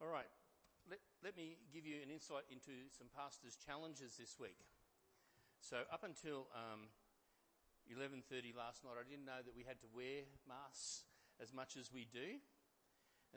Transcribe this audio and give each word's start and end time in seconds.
All 0.00 0.08
right, 0.08 0.32
let, 0.88 0.96
let 1.20 1.36
me 1.36 1.60
give 1.68 1.84
you 1.84 2.00
an 2.00 2.08
insight 2.08 2.48
into 2.48 2.88
some 2.88 3.12
pastors' 3.12 3.52
challenges 3.52 4.16
this 4.16 4.40
week. 4.40 4.56
So 5.60 5.84
up 5.92 6.08
until 6.08 6.48
um, 6.56 6.88
11.30 7.84 8.56
last 8.56 8.80
night, 8.80 8.96
I 8.96 9.04
didn't 9.04 9.28
know 9.28 9.44
that 9.44 9.52
we 9.52 9.60
had 9.60 9.76
to 9.84 9.88
wear 9.92 10.24
masks 10.48 11.04
as 11.36 11.52
much 11.52 11.76
as 11.76 11.92
we 11.92 12.08
do. 12.08 12.40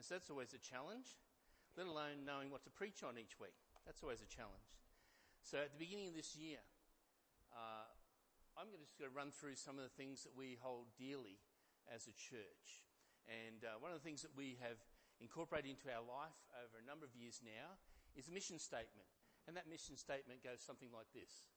so 0.00 0.16
that's 0.16 0.32
always 0.32 0.56
a 0.56 0.62
challenge, 0.64 1.20
let 1.76 1.84
alone 1.84 2.24
knowing 2.24 2.48
what 2.48 2.64
to 2.64 2.72
preach 2.72 3.04
on 3.04 3.20
each 3.20 3.36
week. 3.36 3.60
That's 3.84 4.00
always 4.00 4.24
a 4.24 4.30
challenge. 4.32 4.72
So 5.44 5.60
at 5.60 5.76
the 5.76 5.80
beginning 5.84 6.08
of 6.08 6.16
this 6.16 6.32
year, 6.32 6.64
uh, 7.52 7.92
I'm 8.56 8.72
going 8.72 8.80
to 8.80 8.88
just 8.88 9.04
run 9.12 9.36
through 9.36 9.60
some 9.60 9.76
of 9.76 9.84
the 9.84 9.92
things 10.00 10.24
that 10.24 10.32
we 10.32 10.56
hold 10.64 10.96
dearly 10.96 11.44
as 11.92 12.08
a 12.08 12.16
church. 12.16 12.88
And 13.28 13.68
uh, 13.68 13.76
one 13.84 13.92
of 13.92 14.00
the 14.00 14.04
things 14.04 14.24
that 14.24 14.32
we 14.32 14.56
have 14.64 14.80
incorporated 15.20 15.70
into 15.70 15.90
our 15.90 16.02
life 16.02 16.38
over 16.58 16.78
a 16.78 16.86
number 16.86 17.06
of 17.06 17.14
years 17.14 17.42
now 17.44 17.78
is 18.14 18.28
a 18.28 18.34
mission 18.34 18.58
statement. 18.58 19.06
And 19.46 19.56
that 19.56 19.68
mission 19.68 19.96
statement 19.96 20.42
goes 20.42 20.64
something 20.64 20.88
like 20.90 21.10
this 21.12 21.50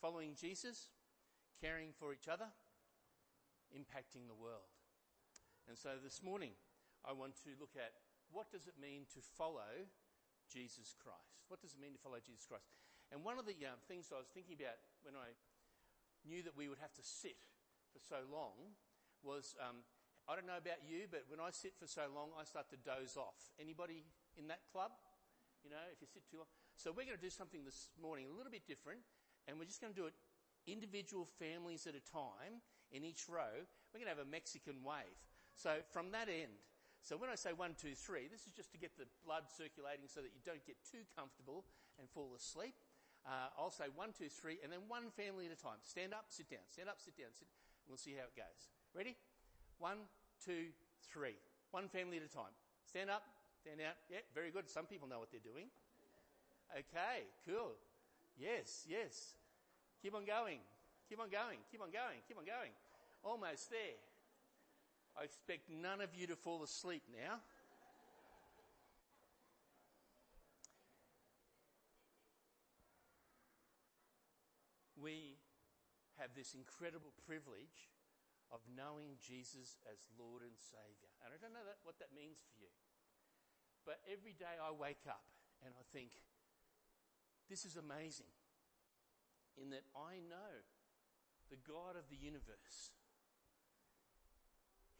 Following 0.00 0.34
Jesus, 0.34 0.90
caring 1.60 1.90
for 1.94 2.12
each 2.12 2.26
other, 2.26 2.50
impacting 3.74 4.26
the 4.26 4.38
world. 4.38 4.70
And 5.68 5.78
so 5.78 5.94
this 6.02 6.22
morning, 6.22 6.58
I 7.06 7.12
want 7.12 7.38
to 7.46 7.54
look 7.58 7.74
at 7.78 7.94
what 8.30 8.50
does 8.50 8.66
it 8.66 8.80
mean 8.80 9.06
to 9.14 9.20
follow 9.20 9.86
Jesus 10.50 10.96
Christ? 10.96 11.46
What 11.48 11.60
does 11.60 11.74
it 11.74 11.80
mean 11.80 11.92
to 11.92 12.02
follow 12.02 12.18
Jesus 12.18 12.46
Christ? 12.48 12.66
And 13.12 13.22
one 13.22 13.38
of 13.38 13.44
the 13.44 13.56
uh, 13.60 13.76
things 13.86 14.08
I 14.08 14.18
was 14.18 14.32
thinking 14.32 14.56
about 14.56 14.80
when 15.04 15.14
I 15.14 15.36
knew 16.24 16.42
that 16.42 16.56
we 16.56 16.66
would 16.66 16.80
have 16.80 16.94
to 16.96 17.04
sit 17.04 17.36
for 17.92 18.00
so 18.00 18.24
long 18.32 18.72
was 19.22 19.54
um, 19.60 19.84
I 20.28 20.38
don't 20.38 20.46
know 20.46 20.58
about 20.58 20.86
you, 20.86 21.10
but 21.10 21.26
when 21.26 21.42
I 21.42 21.50
sit 21.50 21.74
for 21.74 21.86
so 21.86 22.06
long, 22.14 22.30
I 22.38 22.44
start 22.46 22.70
to 22.70 22.78
doze 22.78 23.18
off. 23.18 23.38
Anybody 23.58 24.06
in 24.38 24.46
that 24.48 24.62
club? 24.70 24.94
You 25.66 25.70
know, 25.70 25.82
if 25.90 25.98
you 25.98 26.06
sit 26.06 26.22
too 26.30 26.38
long. 26.38 26.50
So 26.78 26.90
we're 26.90 27.06
going 27.06 27.18
to 27.18 27.22
do 27.22 27.30
something 27.30 27.62
this 27.66 27.90
morning 27.98 28.26
a 28.30 28.34
little 28.34 28.50
bit 28.50 28.66
different, 28.66 29.02
and 29.46 29.58
we're 29.58 29.70
just 29.70 29.82
going 29.82 29.94
to 29.94 29.98
do 29.98 30.06
it 30.06 30.14
individual 30.66 31.26
families 31.26 31.86
at 31.90 31.98
a 31.98 32.04
time 32.06 32.62
in 32.94 33.02
each 33.02 33.26
row. 33.26 33.66
We're 33.90 33.98
going 33.98 34.10
to 34.10 34.14
have 34.14 34.22
a 34.22 34.30
Mexican 34.30 34.82
wave. 34.86 35.18
So 35.58 35.82
from 35.90 36.14
that 36.14 36.30
end, 36.30 36.54
so 37.02 37.18
when 37.18 37.30
I 37.30 37.34
say 37.34 37.50
one, 37.50 37.74
two, 37.74 37.98
three, 37.98 38.30
this 38.30 38.46
is 38.46 38.54
just 38.54 38.70
to 38.72 38.78
get 38.78 38.94
the 38.94 39.10
blood 39.26 39.50
circulating 39.50 40.06
so 40.06 40.22
that 40.22 40.30
you 40.30 40.42
don't 40.46 40.62
get 40.62 40.78
too 40.86 41.02
comfortable 41.18 41.66
and 41.98 42.06
fall 42.06 42.30
asleep. 42.38 42.78
Uh, 43.26 43.50
I'll 43.58 43.74
say 43.74 43.90
one, 43.94 44.14
two, 44.14 44.30
three, 44.30 44.62
and 44.62 44.70
then 44.70 44.86
one 44.86 45.10
family 45.10 45.46
at 45.46 45.52
a 45.54 45.58
time. 45.58 45.82
Stand 45.82 46.14
up, 46.14 46.30
sit 46.30 46.46
down. 46.50 46.62
Stand 46.70 46.86
up, 46.86 47.02
sit 47.02 47.18
down. 47.18 47.34
Sit, 47.34 47.50
and 47.82 47.90
we'll 47.90 47.98
see 47.98 48.14
how 48.14 48.30
it 48.30 48.38
goes. 48.38 48.70
Ready? 48.94 49.18
One, 49.82 50.06
two, 50.38 50.70
three. 51.10 51.34
One 51.72 51.88
family 51.88 52.16
at 52.18 52.22
a 52.22 52.30
time. 52.30 52.54
Stand 52.86 53.10
up, 53.10 53.26
stand 53.58 53.80
out. 53.82 53.98
Yeah, 54.08 54.22
very 54.32 54.52
good. 54.52 54.70
Some 54.70 54.86
people 54.86 55.08
know 55.08 55.18
what 55.18 55.32
they're 55.32 55.42
doing. 55.42 55.66
Okay, 56.70 57.26
cool. 57.44 57.74
Yes, 58.38 58.86
yes. 58.86 59.34
Keep 60.00 60.14
on 60.14 60.24
going. 60.24 60.58
Keep 61.08 61.18
on 61.20 61.30
going. 61.30 61.58
Keep 61.72 61.82
on 61.82 61.90
going. 61.90 62.22
Keep 62.28 62.38
on 62.38 62.44
going. 62.44 62.70
Almost 63.24 63.70
there. 63.70 63.98
I 65.18 65.24
expect 65.24 65.68
none 65.68 66.00
of 66.00 66.14
you 66.14 66.28
to 66.28 66.36
fall 66.36 66.62
asleep 66.62 67.02
now. 67.10 67.40
We 75.02 75.34
have 76.18 76.30
this 76.36 76.54
incredible 76.54 77.10
privilege 77.26 77.90
of 78.52 78.60
knowing 78.68 79.16
Jesus 79.16 79.80
as 79.88 80.04
Lord 80.20 80.44
and 80.44 80.54
Saviour. 80.60 81.08
And 81.24 81.32
I 81.32 81.40
don't 81.40 81.56
know 81.56 81.64
that, 81.64 81.80
what 81.82 81.96
that 82.04 82.12
means 82.12 82.44
for 82.44 82.60
you. 82.60 82.70
But 83.88 84.04
every 84.06 84.36
day 84.36 84.60
I 84.60 84.70
wake 84.70 85.08
up 85.08 85.24
and 85.64 85.72
I 85.74 85.84
think, 85.90 86.12
this 87.48 87.64
is 87.64 87.80
amazing. 87.80 88.30
In 89.56 89.72
that 89.72 89.88
I 89.96 90.20
know 90.20 90.52
the 91.50 91.60
God 91.60 91.96
of 91.96 92.08
the 92.08 92.16
universe 92.16 92.92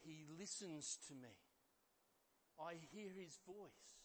he 0.03 0.27
listens 0.27 0.99
to 1.09 1.15
me. 1.15 1.33
I 2.59 2.75
hear 2.91 3.09
his 3.15 3.39
voice. 3.47 4.03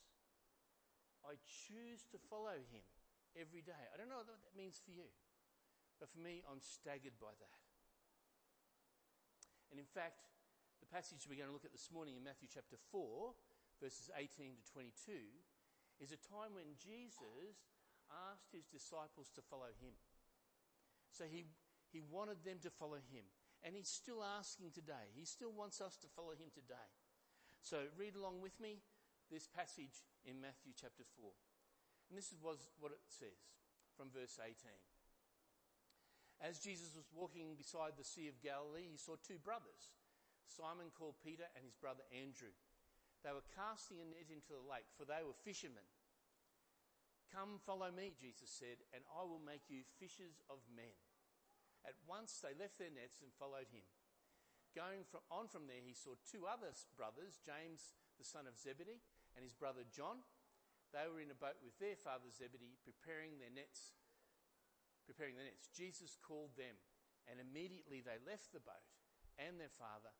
I 1.25 1.35
choose 1.67 2.05
to 2.13 2.17
follow 2.29 2.55
him 2.71 2.85
every 3.35 3.61
day. 3.61 3.81
I 3.91 3.97
don't 3.97 4.09
know 4.09 4.21
what 4.21 4.29
that 4.29 4.55
means 4.55 4.79
for 4.79 4.93
you, 4.93 5.09
but 5.99 6.09
for 6.13 6.21
me, 6.21 6.45
I'm 6.47 6.61
staggered 6.61 7.17
by 7.19 7.33
that. 7.33 7.66
And 9.71 9.79
in 9.79 9.87
fact, 9.87 10.23
the 10.79 10.89
passage 10.89 11.27
we're 11.27 11.39
going 11.39 11.51
to 11.51 11.55
look 11.55 11.67
at 11.67 11.75
this 11.75 11.91
morning 11.91 12.15
in 12.15 12.23
Matthew 12.23 12.47
chapter 12.47 12.77
4, 12.91 13.33
verses 13.81 14.09
18 14.15 14.55
to 14.57 14.63
22, 14.71 15.17
is 15.99 16.13
a 16.13 16.21
time 16.29 16.53
when 16.53 16.77
Jesus 16.77 17.57
asked 18.29 18.53
his 18.53 18.69
disciples 18.69 19.33
to 19.35 19.41
follow 19.43 19.73
him. 19.81 19.97
So 21.11 21.25
he, 21.25 21.49
he 21.91 21.99
wanted 21.99 22.45
them 22.45 22.61
to 22.63 22.71
follow 22.71 23.01
him. 23.09 23.25
And 23.65 23.73
he's 23.73 23.89
still 23.89 24.21
asking 24.21 24.71
today. 24.71 25.09
He 25.17 25.25
still 25.25 25.51
wants 25.51 25.81
us 25.81 25.97
to 26.05 26.07
follow 26.13 26.37
him 26.37 26.53
today. 26.53 26.87
So 27.59 27.89
read 27.97 28.15
along 28.15 28.39
with 28.39 28.55
me 28.61 28.85
this 29.33 29.49
passage 29.49 30.05
in 30.23 30.39
Matthew 30.39 30.77
chapter 30.77 31.03
4. 31.17 31.25
And 32.07 32.15
this 32.15 32.31
is 32.31 32.39
what 32.39 32.93
it 32.93 33.03
says 33.09 33.41
from 33.97 34.13
verse 34.13 34.39
18. 34.39 34.53
As 36.37 36.61
Jesus 36.61 36.93
was 36.93 37.09
walking 37.09 37.57
beside 37.57 37.97
the 37.97 38.05
Sea 38.05 38.29
of 38.29 38.43
Galilee, 38.45 38.85
he 38.85 38.97
saw 38.97 39.17
two 39.17 39.41
brothers, 39.41 39.93
Simon 40.45 40.93
called 40.93 41.17
Peter 41.25 41.49
and 41.57 41.65
his 41.65 41.73
brother 41.73 42.05
Andrew. 42.13 42.53
They 43.25 43.33
were 43.33 43.45
casting 43.57 43.97
a 43.99 44.05
net 44.05 44.29
into 44.29 44.53
the 44.53 44.63
lake, 44.63 44.87
for 44.93 45.03
they 45.03 45.25
were 45.25 45.35
fishermen. 45.41 45.85
Come 47.33 47.59
follow 47.65 47.89
me, 47.91 48.13
Jesus 48.15 48.47
said, 48.47 48.79
and 48.93 49.03
I 49.11 49.25
will 49.25 49.41
make 49.41 49.67
you 49.67 49.83
fishers 49.99 50.39
of 50.47 50.63
men. 50.71 50.95
At 51.83 51.97
once 52.07 52.39
they 52.39 52.55
left 52.55 52.79
their 52.79 52.93
nets 52.93 53.19
and 53.19 53.33
followed 53.35 53.67
him. 53.73 53.83
Going 54.77 55.03
from, 55.09 55.25
on 55.33 55.49
from 55.49 55.65
there, 55.65 55.81
he 55.81 55.97
saw 55.97 56.15
two 56.21 56.45
other 56.45 56.71
brothers, 56.95 57.41
James 57.41 57.97
the 58.17 58.25
son 58.25 58.49
of 58.49 58.57
Zebedee 58.57 59.01
and 59.37 59.45
his 59.45 59.53
brother 59.53 59.85
John. 59.93 60.25
They 60.89 61.05
were 61.05 61.21
in 61.21 61.29
a 61.29 61.37
boat 61.37 61.61
with 61.61 61.77
their 61.77 61.97
father 61.97 62.29
Zebedee, 62.33 62.81
preparing 62.81 63.37
their 63.37 63.53
nets. 63.53 63.93
Preparing 65.07 65.39
the 65.39 65.47
nets. 65.47 65.71
Jesus 65.71 66.19
called 66.19 66.51
them, 66.59 66.75
and 67.31 67.39
immediately 67.39 68.03
they 68.03 68.19
left 68.27 68.51
the 68.51 68.59
boat 68.59 68.83
and 69.39 69.55
their 69.55 69.71
father 69.71 70.11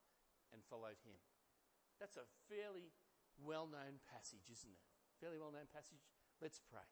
and 0.56 0.64
followed 0.64 0.98
him. 1.04 1.20
That's 2.00 2.16
a 2.16 2.24
fairly 2.48 2.96
well-known 3.36 4.00
passage, 4.08 4.48
isn't 4.48 4.72
it? 4.72 4.84
Fairly 5.20 5.38
well-known 5.38 5.68
passage. 5.70 6.08
Let's 6.40 6.64
pray. 6.64 6.88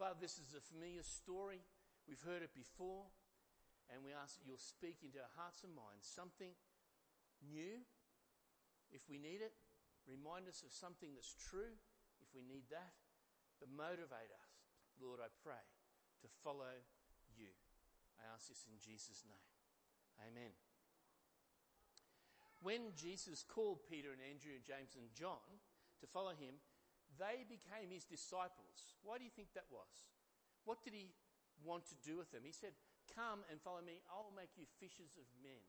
Father, 0.00 0.16
this 0.16 0.40
is 0.40 0.56
a 0.56 0.64
familiar 0.64 1.04
story. 1.04 1.60
We've 2.08 2.24
heard 2.24 2.40
it 2.40 2.56
before, 2.56 3.12
and 3.92 4.00
we 4.00 4.16
ask 4.16 4.40
that 4.40 4.46
you'll 4.48 4.62
speak 4.62 5.04
into 5.04 5.20
our 5.20 5.34
hearts 5.36 5.60
and 5.60 5.76
minds 5.76 6.08
something 6.08 6.56
new 7.44 7.84
if 8.88 9.04
we 9.12 9.20
need 9.20 9.44
it. 9.44 9.52
Remind 10.08 10.48
us 10.48 10.64
of 10.64 10.72
something 10.72 11.12
that's 11.12 11.36
true 11.36 11.76
if 12.22 12.32
we 12.32 12.40
need 12.40 12.70
that. 12.72 12.96
But 13.60 13.68
motivate 13.68 14.32
us, 14.32 14.50
Lord, 14.96 15.20
I 15.20 15.28
pray, 15.44 15.60
to 16.22 16.28
follow 16.44 16.74
you. 17.36 17.52
I 18.20 18.28
ask 18.34 18.48
this 18.48 18.64
in 18.68 18.76
Jesus' 18.78 19.24
name. 19.24 19.48
Amen. 20.20 20.52
When 22.60 22.92
Jesus 22.92 23.40
called 23.40 23.88
Peter 23.88 24.12
and 24.12 24.20
Andrew 24.20 24.52
and 24.52 24.64
James 24.64 24.92
and 24.96 25.08
John 25.16 25.40
to 26.00 26.06
follow 26.06 26.36
him, 26.36 26.60
they 27.16 27.48
became 27.48 27.88
his 27.88 28.04
disciples. 28.04 28.96
Why 29.00 29.16
do 29.16 29.24
you 29.24 29.32
think 29.32 29.56
that 29.56 29.72
was? 29.72 29.88
What 30.68 30.84
did 30.84 30.92
he 30.92 31.16
want 31.64 31.84
to 31.88 31.96
do 32.04 32.16
with 32.16 32.32
them. 32.32 32.42
He 32.44 32.52
said, 32.52 32.72
Come 33.12 33.42
and 33.50 33.60
follow 33.60 33.82
me, 33.82 34.00
I'll 34.06 34.32
make 34.36 34.54
you 34.54 34.64
fishers 34.78 35.18
of 35.18 35.26
men. 35.42 35.60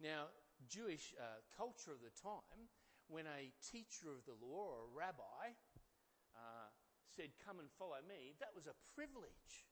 Now, 0.00 0.32
Jewish 0.66 1.12
uh, 1.18 1.44
culture 1.52 1.92
of 1.92 2.00
the 2.00 2.14
time, 2.14 2.70
when 3.08 3.28
a 3.28 3.52
teacher 3.60 4.08
of 4.08 4.24
the 4.24 4.38
law 4.38 4.72
or 4.72 4.88
a 4.88 4.94
rabbi 4.94 5.56
said, 7.18 7.34
Come 7.42 7.58
and 7.58 7.66
follow 7.74 7.98
me, 8.06 8.38
that 8.38 8.54
was 8.54 8.70
a 8.70 8.78
privilege 8.94 9.66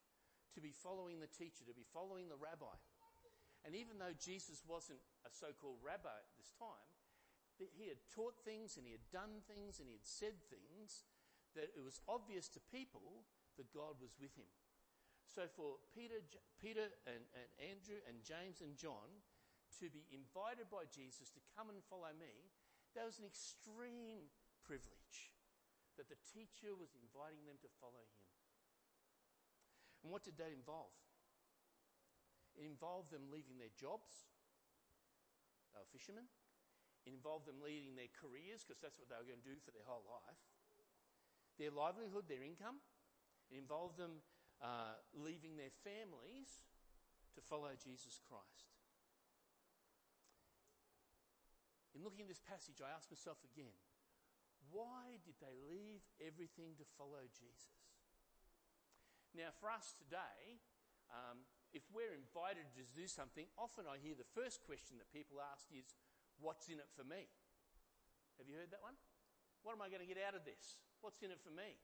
to 0.50 0.58
be 0.58 0.74
following 0.74 1.22
the 1.22 1.30
teacher, 1.30 1.62
to 1.62 1.78
be 1.78 1.86
following 1.94 2.26
the 2.26 2.34
rabbi. 2.34 2.74
And 3.62 3.78
even 3.78 4.02
though 4.02 4.14
Jesus 4.18 4.66
wasn't 4.66 4.98
a 5.22 5.30
so 5.30 5.54
called 5.54 5.78
rabbi 5.78 6.10
at 6.10 6.34
this 6.34 6.50
time, 6.58 6.90
he 7.58 7.86
had 7.86 8.02
taught 8.10 8.34
things 8.42 8.74
and 8.74 8.84
he 8.84 8.92
had 8.92 9.06
done 9.14 9.46
things 9.46 9.78
and 9.78 9.86
he 9.86 9.96
had 9.96 10.06
said 10.06 10.34
things 10.50 11.06
that 11.54 11.72
it 11.72 11.82
was 11.82 12.02
obvious 12.04 12.50
to 12.52 12.60
people 12.68 13.24
that 13.56 13.72
God 13.72 13.96
was 14.02 14.12
with 14.20 14.34
him. 14.36 14.50
So 15.24 15.48
for 15.48 15.80
Peter, 15.90 16.20
Peter 16.60 16.92
and, 17.08 17.24
and 17.32 17.48
Andrew 17.58 17.98
and 18.06 18.20
James 18.22 18.60
and 18.60 18.76
John 18.76 19.24
to 19.80 19.88
be 19.90 20.06
invited 20.12 20.68
by 20.70 20.86
Jesus 20.88 21.32
to 21.34 21.42
come 21.56 21.72
and 21.72 21.82
follow 21.88 22.12
me, 22.14 22.52
that 22.94 23.08
was 23.08 23.18
an 23.18 23.26
extreme 23.26 24.30
privilege 24.62 25.35
that 25.96 26.12
the 26.12 26.20
teacher 26.32 26.76
was 26.76 26.92
inviting 26.96 27.44
them 27.48 27.60
to 27.64 27.70
follow 27.80 28.04
him. 28.04 28.22
And 30.04 30.12
what 30.12 30.22
did 30.22 30.38
that 30.38 30.52
involve? 30.54 30.94
It 32.56 32.64
involved 32.64 33.12
them 33.12 33.28
leaving 33.28 33.60
their 33.60 33.72
jobs. 33.76 34.28
They 35.72 35.80
were 35.80 35.92
fishermen. 35.92 36.28
It 37.04 37.12
involved 37.12 37.46
them 37.46 37.60
leaving 37.60 37.94
their 37.94 38.10
careers 38.12 38.64
because 38.64 38.80
that's 38.80 38.96
what 38.96 39.12
they 39.12 39.18
were 39.20 39.28
going 39.28 39.44
to 39.44 39.50
do 39.50 39.60
for 39.60 39.70
their 39.70 39.86
whole 39.86 40.04
life. 40.08 40.40
Their 41.60 41.72
livelihood, 41.72 42.28
their 42.28 42.42
income. 42.42 42.80
It 43.52 43.60
involved 43.60 43.96
them 43.96 44.24
uh, 44.58 44.98
leaving 45.12 45.56
their 45.56 45.72
families 45.84 46.64
to 47.36 47.40
follow 47.44 47.72
Jesus 47.76 48.18
Christ. 48.24 48.72
In 51.94 52.04
looking 52.04 52.28
at 52.28 52.32
this 52.32 52.44
passage, 52.44 52.84
I 52.84 52.92
ask 52.92 53.08
myself 53.08 53.40
again 53.44 53.72
why 54.70 55.18
did 55.24 55.36
they 55.42 55.56
leave 55.68 56.02
everything 56.20 56.74
to 56.78 56.86
follow 56.96 57.24
Jesus? 57.32 57.84
Now, 59.36 59.52
for 59.60 59.68
us 59.68 59.92
today, 59.92 60.60
um, 61.12 61.44
if 61.76 61.84
we're 61.92 62.16
invited 62.16 62.72
to 62.78 62.84
do 62.96 63.04
something, 63.04 63.44
often 63.60 63.84
I 63.84 64.00
hear 64.00 64.16
the 64.16 64.26
first 64.32 64.64
question 64.64 64.96
that 64.96 65.12
people 65.12 65.38
ask 65.42 65.68
is, 65.70 65.94
What's 66.36 66.68
in 66.68 66.76
it 66.76 66.92
for 66.92 67.00
me? 67.00 67.32
Have 68.36 68.44
you 68.44 68.60
heard 68.60 68.68
that 68.68 68.84
one? 68.84 68.96
What 69.64 69.72
am 69.72 69.80
I 69.80 69.88
going 69.88 70.04
to 70.04 70.10
get 70.10 70.20
out 70.20 70.36
of 70.36 70.44
this? 70.44 70.76
What's 71.00 71.24
in 71.24 71.32
it 71.32 71.40
for 71.40 71.48
me? 71.48 71.80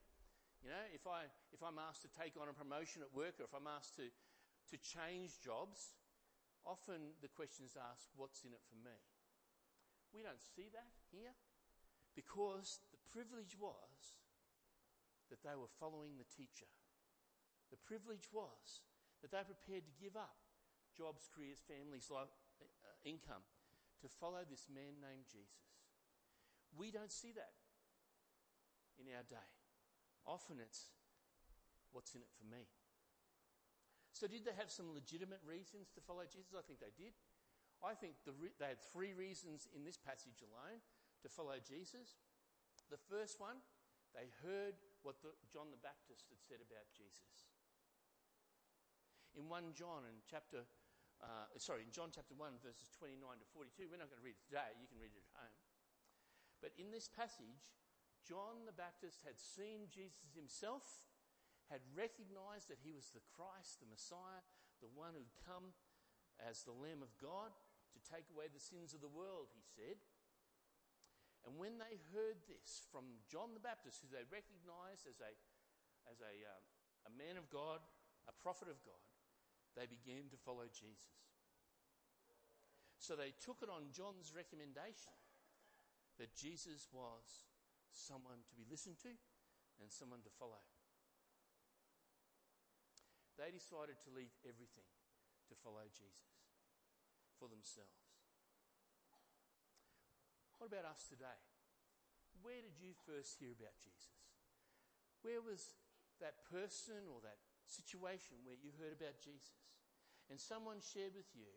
You 0.61 0.69
know, 0.69 0.85
if, 0.93 1.09
I, 1.09 1.25
if 1.49 1.65
I'm 1.65 1.81
asked 1.81 2.05
to 2.05 2.11
take 2.13 2.37
on 2.37 2.45
a 2.45 2.53
promotion 2.53 3.01
at 3.01 3.09
work 3.09 3.41
or 3.41 3.49
if 3.49 3.53
I'm 3.57 3.65
asked 3.65 3.97
to, 3.97 4.13
to 4.13 4.77
change 4.77 5.41
jobs, 5.41 5.97
often 6.69 7.17
the 7.25 7.33
question 7.33 7.65
is 7.65 7.73
asked, 7.73 8.13
What's 8.13 8.45
in 8.45 8.53
it 8.53 8.61
for 8.69 8.77
me? 8.77 8.93
We 10.13 10.21
don't 10.21 10.41
see 10.41 10.69
that 10.69 10.93
here 11.09 11.33
because 12.15 12.79
the 12.93 13.01
privilege 13.09 13.57
was 13.57 14.17
that 15.29 15.41
they 15.41 15.57
were 15.57 15.71
following 15.81 16.17
the 16.17 16.29
teacher. 16.29 16.69
The 17.73 17.81
privilege 17.81 18.29
was 18.29 18.85
that 19.21 19.33
they 19.33 19.41
were 19.41 19.57
prepared 19.57 19.85
to 19.89 19.95
give 19.97 20.13
up 20.13 20.37
jobs, 20.93 21.25
careers, 21.33 21.61
families, 21.65 22.13
life, 22.13 22.29
uh, 22.61 22.93
income 23.01 23.41
to 24.01 24.07
follow 24.07 24.45
this 24.45 24.69
man 24.69 25.01
named 25.01 25.25
Jesus. 25.25 25.73
We 26.77 26.93
don't 26.93 27.11
see 27.11 27.33
that 27.33 27.57
in 29.01 29.09
our 29.09 29.25
day. 29.25 29.49
Often 30.25 30.61
it's 30.61 30.93
what's 31.91 32.13
in 32.13 32.21
it 32.21 32.33
for 32.37 32.45
me. 32.45 32.69
So, 34.13 34.29
did 34.29 34.45
they 34.45 34.53
have 34.53 34.69
some 34.69 34.93
legitimate 34.93 35.41
reasons 35.41 35.89
to 35.97 35.99
follow 36.01 36.25
Jesus? 36.29 36.53
I 36.53 36.61
think 36.61 36.77
they 36.77 36.93
did. 36.93 37.17
I 37.81 37.97
think 37.97 38.21
the 38.23 38.37
re- 38.37 38.53
they 38.61 38.69
had 38.69 38.81
three 38.93 39.17
reasons 39.17 39.65
in 39.73 39.81
this 39.81 39.97
passage 39.97 40.45
alone 40.45 40.79
to 41.23 41.31
follow 41.31 41.55
Jesus. 41.63 42.19
The 42.91 42.99
first 42.99 43.39
one, 43.39 43.63
they 44.11 44.29
heard 44.43 44.75
what 45.01 45.23
the, 45.23 45.33
John 45.49 45.71
the 45.73 45.81
Baptist 45.81 46.29
had 46.29 46.43
said 46.43 46.61
about 46.61 46.85
Jesus. 46.93 47.49
In 49.33 49.49
1 49.49 49.73
John 49.73 50.05
in 50.05 50.21
chapter, 50.29 50.61
uh, 51.23 51.49
sorry, 51.57 51.81
in 51.81 51.89
John 51.89 52.13
chapter 52.13 52.37
1 52.37 52.61
verses 52.61 52.93
29 52.93 53.17
to 53.17 53.47
42, 53.49 53.89
we're 53.89 53.97
not 53.97 54.13
going 54.13 54.21
to 54.21 54.27
read 54.27 54.37
it 54.37 54.45
today, 54.45 54.77
you 54.77 54.85
can 54.85 55.01
read 55.01 55.15
it 55.15 55.25
at 55.25 55.33
home. 55.33 55.57
But 56.61 56.75
in 56.77 56.93
this 56.93 57.09
passage, 57.09 57.65
John 58.21 58.63
the 58.69 58.75
Baptist 58.75 59.25
had 59.25 59.35
seen 59.41 59.89
Jesus 59.89 60.31
himself, 60.37 60.85
had 61.67 61.81
recognized 61.91 62.69
that 62.69 62.83
he 62.83 62.93
was 62.93 63.11
the 63.11 63.25
Christ, 63.33 63.81
the 63.81 63.89
Messiah, 63.89 64.43
the 64.79 64.91
one 64.93 65.17
who'd 65.17 65.43
come 65.43 65.75
as 66.39 66.63
the 66.63 66.75
Lamb 66.75 67.01
of 67.01 67.11
God 67.19 67.51
to 67.95 67.99
take 68.05 68.29
away 68.29 68.47
the 68.47 68.61
sins 68.61 68.93
of 68.93 69.01
the 69.01 69.11
world, 69.11 69.49
he 69.51 69.63
said. 69.65 69.97
And 71.43 71.59
when 71.59 71.75
they 71.75 71.99
heard 72.15 72.39
this 72.47 72.87
from 72.87 73.19
John 73.27 73.51
the 73.51 73.63
Baptist, 73.63 73.99
who 73.99 74.09
they 74.11 74.23
recognized 74.31 75.03
as 75.07 75.19
a, 75.19 75.31
as 76.07 76.23
a, 76.23 76.33
um, 76.47 76.63
a 77.07 77.11
man 77.19 77.35
of 77.35 77.51
God, 77.51 77.83
a 78.31 78.35
prophet 78.39 78.71
of 78.71 78.79
God, 78.87 79.03
they 79.75 79.83
began 79.89 80.31
to 80.31 80.39
follow 80.39 80.69
Jesus. 80.71 81.19
So 82.95 83.19
they 83.19 83.35
took 83.43 83.59
it 83.59 83.67
on 83.67 83.91
John's 83.91 84.31
recommendation 84.31 85.11
that 86.15 86.31
Jesus 86.31 86.87
was 86.95 87.51
someone 87.91 88.39
to 88.47 88.53
be 88.55 88.63
listened 88.71 88.95
to 89.03 89.11
and 89.83 89.91
someone 89.91 90.23
to 90.23 90.31
follow. 90.39 90.61
They 93.35 93.51
decided 93.51 93.99
to 94.05 94.09
leave 94.15 94.31
everything 94.45 94.87
to 95.49 95.55
follow 95.59 95.83
Jesus 95.91 96.39
for 97.35 97.49
themselves. 97.49 98.02
What 100.63 100.71
about 100.71 100.95
us 100.95 101.11
today? 101.11 101.39
Where 102.39 102.63
did 102.63 102.79
you 102.79 102.95
first 103.03 103.35
hear 103.35 103.51
about 103.51 103.75
Jesus? 103.83 104.15
Where 105.19 105.43
was 105.43 105.75
that 106.23 106.39
person 106.47 107.03
or 107.11 107.19
that 107.27 107.35
situation 107.67 108.39
where 108.47 108.55
you 108.55 108.71
heard 108.79 108.95
about 108.95 109.19
Jesus 109.19 109.59
and 110.31 110.39
someone 110.39 110.79
shared 110.79 111.19
with 111.19 111.27
you 111.35 111.51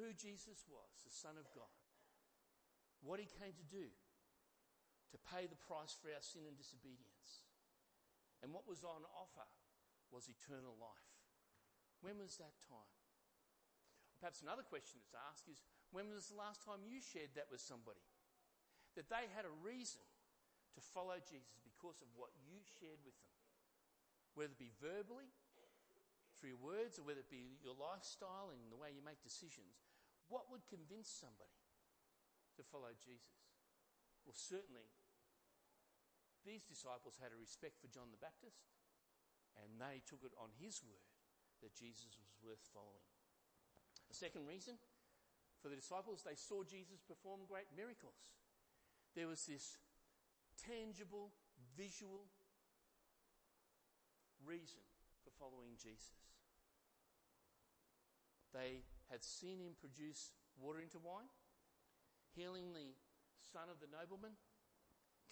who 0.00 0.16
Jesus 0.16 0.64
was, 0.64 1.04
the 1.04 1.12
Son 1.12 1.36
of 1.36 1.44
God, 1.52 1.68
what 3.04 3.20
he 3.20 3.28
came 3.28 3.52
to 3.52 3.68
do 3.68 3.92
to 5.12 5.18
pay 5.28 5.44
the 5.44 5.60
price 5.68 5.92
for 5.92 6.08
our 6.08 6.24
sin 6.24 6.48
and 6.48 6.56
disobedience, 6.56 7.44
and 8.40 8.48
what 8.48 8.64
was 8.64 8.80
on 8.80 9.04
offer 9.12 9.44
was 10.08 10.32
eternal 10.32 10.72
life. 10.80 11.12
When 12.00 12.16
was 12.16 12.40
that 12.40 12.56
time? 12.64 12.96
Perhaps 14.16 14.40
another 14.40 14.64
question 14.64 15.04
that's 15.04 15.12
asked 15.28 15.52
is 15.52 15.60
when 15.96 16.12
was 16.12 16.28
the 16.28 16.36
last 16.36 16.60
time 16.60 16.84
you 16.84 17.00
shared 17.00 17.32
that 17.40 17.48
with 17.48 17.64
somebody? 17.64 18.04
That 19.00 19.08
they 19.08 19.32
had 19.32 19.48
a 19.48 19.54
reason 19.64 20.04
to 20.76 20.80
follow 20.92 21.16
Jesus 21.24 21.56
because 21.64 22.04
of 22.04 22.12
what 22.20 22.36
you 22.44 22.60
shared 22.76 23.00
with 23.00 23.16
them. 23.16 23.32
Whether 24.36 24.52
it 24.52 24.60
be 24.60 24.76
verbally, 24.76 25.32
through 26.36 26.52
your 26.52 26.60
words, 26.60 27.00
or 27.00 27.08
whether 27.08 27.24
it 27.24 27.32
be 27.32 27.56
your 27.64 27.72
lifestyle 27.72 28.52
and 28.52 28.60
the 28.68 28.76
way 28.76 28.92
you 28.92 29.00
make 29.00 29.24
decisions. 29.24 29.80
What 30.28 30.52
would 30.52 30.68
convince 30.68 31.08
somebody 31.08 31.56
to 32.60 32.62
follow 32.68 32.92
Jesus? 33.00 33.40
Well, 34.28 34.36
certainly, 34.36 34.84
these 36.44 36.68
disciples 36.68 37.16
had 37.16 37.32
a 37.32 37.40
respect 37.40 37.80
for 37.80 37.88
John 37.88 38.12
the 38.12 38.20
Baptist, 38.20 38.68
and 39.56 39.80
they 39.80 40.04
took 40.04 40.20
it 40.28 40.36
on 40.36 40.52
his 40.60 40.84
word 40.84 41.08
that 41.64 41.72
Jesus 41.72 42.20
was 42.20 42.28
worth 42.44 42.60
following. 42.76 43.08
The 44.12 44.18
second 44.18 44.44
reason 44.44 44.76
for 45.66 45.74
the 45.74 45.82
disciples, 45.82 46.22
they 46.22 46.38
saw 46.38 46.62
Jesus 46.62 47.02
perform 47.02 47.42
great 47.50 47.66
miracles. 47.74 48.38
There 49.18 49.26
was 49.26 49.42
this 49.50 49.82
tangible, 50.54 51.34
visual 51.74 52.30
reason 54.46 54.78
for 55.26 55.34
following 55.34 55.74
Jesus. 55.74 56.22
They 58.54 58.86
had 59.10 59.26
seen 59.26 59.58
him 59.58 59.74
produce 59.74 60.30
water 60.54 60.78
into 60.78 61.02
wine, 61.02 61.34
healing 62.30 62.70
the 62.70 62.94
son 63.50 63.66
of 63.66 63.82
the 63.82 63.90
nobleman, 63.90 64.38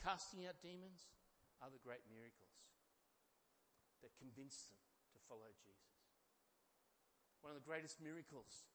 casting 0.02 0.50
out 0.50 0.58
demons, 0.58 1.14
other 1.62 1.78
great 1.78 2.02
miracles 2.10 2.58
that 4.02 4.10
convinced 4.18 4.66
them 4.66 4.82
to 5.14 5.22
follow 5.30 5.46
Jesus. 5.62 5.94
One 7.38 7.54
of 7.54 7.58
the 7.62 7.70
greatest 7.70 8.02
miracles 8.02 8.66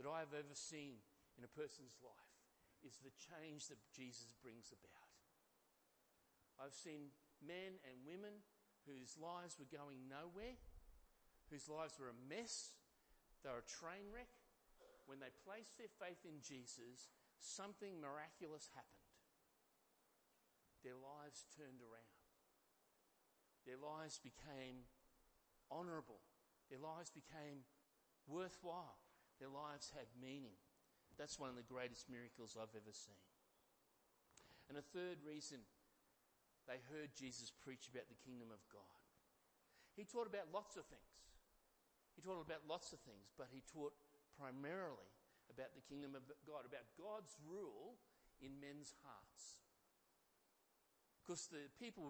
that 0.00 0.08
I 0.08 0.24
have 0.24 0.32
ever 0.32 0.56
seen 0.56 0.96
in 1.36 1.44
a 1.44 1.52
person's 1.52 2.00
life 2.00 2.40
is 2.80 2.96
the 3.04 3.12
change 3.12 3.68
that 3.68 3.76
Jesus 3.92 4.32
brings 4.40 4.72
about. 4.72 5.12
I've 6.56 6.72
seen 6.72 7.12
men 7.44 7.76
and 7.84 8.08
women 8.08 8.40
whose 8.88 9.20
lives 9.20 9.60
were 9.60 9.68
going 9.68 10.08
nowhere, 10.08 10.56
whose 11.52 11.68
lives 11.68 12.00
were 12.00 12.08
a 12.08 12.16
mess, 12.32 12.80
they 13.44 13.52
were 13.52 13.60
a 13.60 13.68
train 13.68 14.08
wreck. 14.08 14.32
When 15.04 15.20
they 15.20 15.32
placed 15.44 15.76
their 15.76 15.92
faith 16.00 16.24
in 16.24 16.40
Jesus, 16.40 17.12
something 17.36 18.00
miraculous 18.00 18.72
happened. 18.72 19.12
Their 20.80 20.96
lives 20.96 21.44
turned 21.52 21.84
around. 21.84 22.24
Their 23.68 23.80
lives 23.80 24.16
became 24.16 24.88
honourable. 25.68 26.24
Their 26.72 26.80
lives 26.80 27.12
became 27.12 27.68
worthwhile. 28.24 28.99
Their 29.40 29.48
lives 29.50 29.90
had 29.96 30.06
meaning. 30.20 30.60
That's 31.16 31.40
one 31.40 31.48
of 31.48 31.56
the 31.56 31.66
greatest 31.66 32.12
miracles 32.12 32.56
I've 32.56 32.76
ever 32.76 32.92
seen. 32.92 33.24
And 34.68 34.78
a 34.78 34.84
third 34.84 35.24
reason 35.26 35.64
they 36.68 36.78
heard 36.92 37.16
Jesus 37.16 37.50
preach 37.50 37.90
about 37.90 38.06
the 38.06 38.20
kingdom 38.22 38.52
of 38.52 38.62
God. 38.70 39.00
He 39.98 40.06
taught 40.06 40.30
about 40.30 40.52
lots 40.54 40.78
of 40.78 40.86
things. 40.86 41.16
He 42.14 42.22
taught 42.22 42.44
about 42.44 42.68
lots 42.68 42.92
of 42.92 43.00
things, 43.02 43.32
but 43.34 43.50
he 43.50 43.64
taught 43.64 43.96
primarily 44.38 45.10
about 45.50 45.74
the 45.74 45.82
kingdom 45.82 46.14
of 46.14 46.22
God, 46.46 46.68
about 46.68 46.86
God's 46.94 47.34
rule 47.42 47.98
in 48.38 48.60
men's 48.60 48.94
hearts. 49.02 49.58
Because 51.20 51.50
the 51.50 51.66
people 51.80 52.06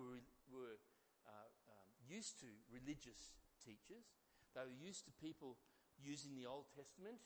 were, 0.52 0.76
uh, 1.25 1.50
um, 1.72 1.90
used 2.04 2.38
to 2.44 2.50
religious 2.68 3.38
teachers, 3.64 4.12
they 4.52 4.60
were 4.60 4.76
used 4.76 5.06
to 5.06 5.12
people 5.22 5.56
using 6.02 6.35
the 6.35 6.49
Old 6.49 6.69
Testament 6.73 7.21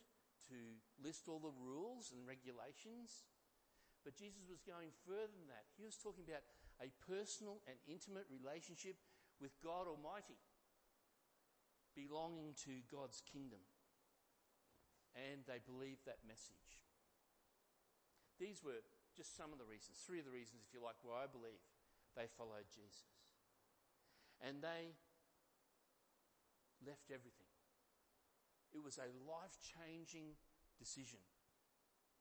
to 0.50 0.58
list 1.00 1.26
all 1.26 1.40
the 1.40 1.54
rules 1.54 2.12
and 2.12 2.26
regulations. 2.26 3.24
But 4.04 4.20
Jesus 4.20 4.44
was 4.44 4.60
going 4.60 4.92
further 5.08 5.32
than 5.32 5.48
that. 5.48 5.64
He 5.80 5.88
was 5.88 5.96
talking 5.96 6.28
about 6.28 6.44
a 6.82 6.92
personal 7.08 7.64
and 7.64 7.80
intimate 7.88 8.28
relationship 8.28 9.00
with 9.40 9.56
God 9.64 9.88
Almighty, 9.88 10.36
belonging 11.96 12.52
to 12.68 12.84
God's 12.92 13.24
kingdom. 13.24 13.62
And 15.16 15.46
they 15.46 15.62
believed 15.62 16.04
that 16.04 16.26
message. 16.26 16.82
These 18.36 18.60
were 18.66 18.82
just 19.14 19.38
some 19.38 19.54
of 19.54 19.62
the 19.62 19.64
reasons, 19.64 20.02
three 20.02 20.18
of 20.18 20.26
the 20.26 20.34
reasons, 20.34 20.66
if 20.66 20.74
you 20.74 20.82
like, 20.82 20.98
why 21.06 21.22
I 21.22 21.30
believe 21.30 21.62
they 22.18 22.26
followed 22.34 22.66
Jesus. 22.68 23.06
And 24.42 24.58
they 24.60 24.98
left 26.82 27.08
everything. 27.14 27.43
It 28.74 28.82
was 28.82 28.98
a 28.98 29.06
life 29.22 29.54
changing 29.62 30.34
decision 30.76 31.22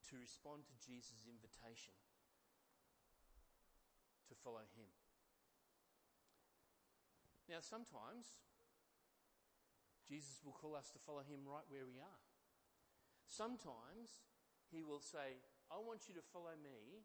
to 0.09 0.21
respond 0.21 0.69
to 0.69 0.75
Jesus' 0.77 1.25
invitation 1.25 1.97
to 4.29 4.33
follow 4.37 4.63
him. 4.77 4.93
Now, 7.49 7.59
sometimes 7.59 8.39
Jesus 10.07 10.39
will 10.45 10.53
call 10.53 10.75
us 10.75 10.93
to 10.93 10.99
follow 11.01 11.25
him 11.25 11.41
right 11.43 11.65
where 11.67 11.89
we 11.89 11.97
are. 11.99 12.21
Sometimes 13.27 14.21
he 14.69 14.83
will 14.83 15.01
say, 15.01 15.41
I 15.71 15.81
want 15.81 16.07
you 16.07 16.13
to 16.15 16.21
follow 16.31 16.53
me 16.61 17.01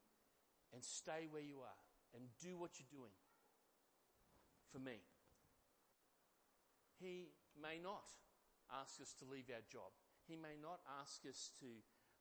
and 0.75 0.85
stay 0.85 1.25
where 1.31 1.43
you 1.43 1.65
are 1.65 1.83
and 2.15 2.29
do 2.43 2.59
what 2.59 2.77
you're 2.77 2.93
doing 2.93 3.17
for 4.71 4.79
me. 4.79 5.01
He 7.01 7.33
may 7.57 7.79
not 7.81 8.05
ask 8.73 9.01
us 9.01 9.17
to 9.19 9.29
leave 9.29 9.49
our 9.49 9.65
job. 9.69 9.91
He 10.29 10.37
may 10.37 10.61
not 10.61 10.85
ask 11.01 11.25
us 11.25 11.53
to 11.65 11.69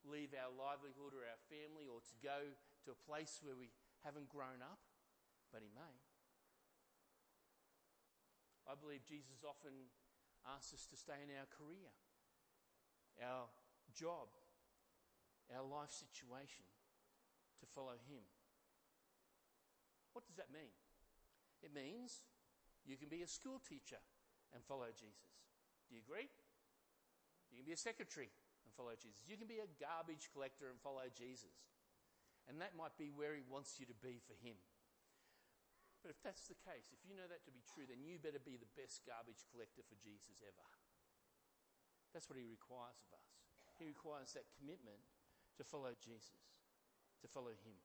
leave 0.07 0.31
our 0.31 0.51
livelihood 0.53 1.11
or 1.11 1.27
our 1.27 1.41
family 1.51 1.89
or 1.91 1.99
to 1.99 2.15
go 2.23 2.39
to 2.85 2.95
a 2.95 3.03
place 3.03 3.43
where 3.43 3.57
we 3.57 3.73
haven't 4.05 4.31
grown 4.31 4.63
up, 4.63 4.79
but 5.51 5.59
He 5.59 5.71
may. 5.75 5.95
I 8.67 8.75
believe 8.75 9.07
Jesus 9.07 9.43
often 9.47 9.91
asks 10.43 10.75
us 10.75 10.87
to 10.91 10.97
stay 10.99 11.19
in 11.23 11.31
our 11.35 11.47
career, 11.51 11.91
our 13.23 13.47
job, 13.95 14.31
our 15.51 15.63
life 15.63 15.91
situation, 15.91 16.67
to 17.59 17.65
follow 17.65 17.95
Him. 18.07 18.23
What 20.11 20.27
does 20.27 20.35
that 20.35 20.51
mean? 20.51 20.71
It 21.63 21.73
means 21.73 22.23
you 22.85 22.95
can 22.97 23.09
be 23.09 23.23
a 23.23 23.27
school 23.27 23.59
teacher 23.59 23.99
and 24.53 24.63
follow 24.63 24.87
Jesus. 24.95 25.35
Do 25.87 25.95
you 25.95 26.03
agree? 26.03 26.27
You 27.51 27.63
can 27.63 27.67
be 27.67 27.75
a 27.75 27.79
secretary 27.79 28.29
and 28.67 28.71
follow 28.75 28.93
Jesus. 28.99 29.23
You 29.25 29.39
can 29.39 29.47
be 29.47 29.63
a 29.63 29.69
garbage 29.79 30.27
collector 30.35 30.67
and 30.67 30.77
follow 30.83 31.07
Jesus. 31.15 31.55
And 32.47 32.59
that 32.63 32.75
might 32.75 32.95
be 32.95 33.11
where 33.11 33.35
he 33.35 33.43
wants 33.43 33.79
you 33.79 33.87
to 33.87 33.97
be 34.03 34.19
for 34.23 34.35
him. 34.39 34.55
But 36.03 36.15
if 36.15 36.19
that's 36.23 36.47
the 36.47 36.55
case, 36.55 36.91
if 36.95 37.03
you 37.03 37.15
know 37.15 37.27
that 37.27 37.43
to 37.43 37.51
be 37.51 37.63
true, 37.67 37.83
then 37.83 38.03
you 38.03 38.15
better 38.19 38.39
be 38.39 38.55
the 38.55 38.69
best 38.79 39.03
garbage 39.03 39.43
collector 39.51 39.83
for 39.83 39.99
Jesus 39.99 40.39
ever. 40.39 40.67
That's 42.15 42.31
what 42.31 42.39
he 42.39 42.47
requires 42.47 43.03
of 43.03 43.11
us. 43.19 43.27
He 43.75 43.85
requires 43.85 44.31
that 44.33 44.47
commitment 44.55 45.03
to 45.59 45.67
follow 45.67 45.91
Jesus, 45.99 46.47
to 47.19 47.27
follow 47.27 47.51
him. 47.51 47.75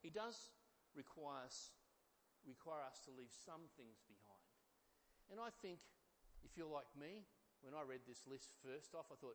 He 0.00 0.08
does 0.08 0.54
require 0.96 1.44
us, 1.44 1.74
require 2.46 2.80
us 2.86 3.02
to 3.04 3.12
leave 3.12 3.30
some 3.34 3.68
things 3.76 4.00
behind. 4.08 4.48
And 5.28 5.42
I 5.42 5.50
think, 5.60 5.82
if 6.46 6.54
you're 6.54 6.70
like 6.70 6.86
me, 6.94 7.26
when 7.66 7.74
I 7.74 7.82
read 7.82 8.06
this 8.06 8.22
list 8.30 8.54
first 8.62 8.94
off, 8.94 9.10
I 9.10 9.18
thought, 9.18 9.34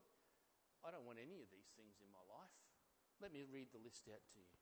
I 0.87 0.95
don't 0.95 1.03
want 1.03 1.19
any 1.19 1.43
of 1.43 1.51
these 1.51 1.67
things 1.75 1.99
in 1.99 2.07
my 2.07 2.23
life. 2.31 2.55
Let 3.19 3.35
me 3.35 3.43
read 3.43 3.75
the 3.75 3.83
list 3.83 4.07
out 4.07 4.23
to 4.31 4.39
you 4.39 4.55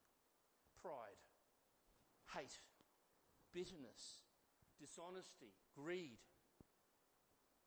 pride, 0.82 1.22
hate, 2.34 2.58
bitterness, 3.54 4.26
dishonesty, 4.80 5.54
greed, 5.76 6.24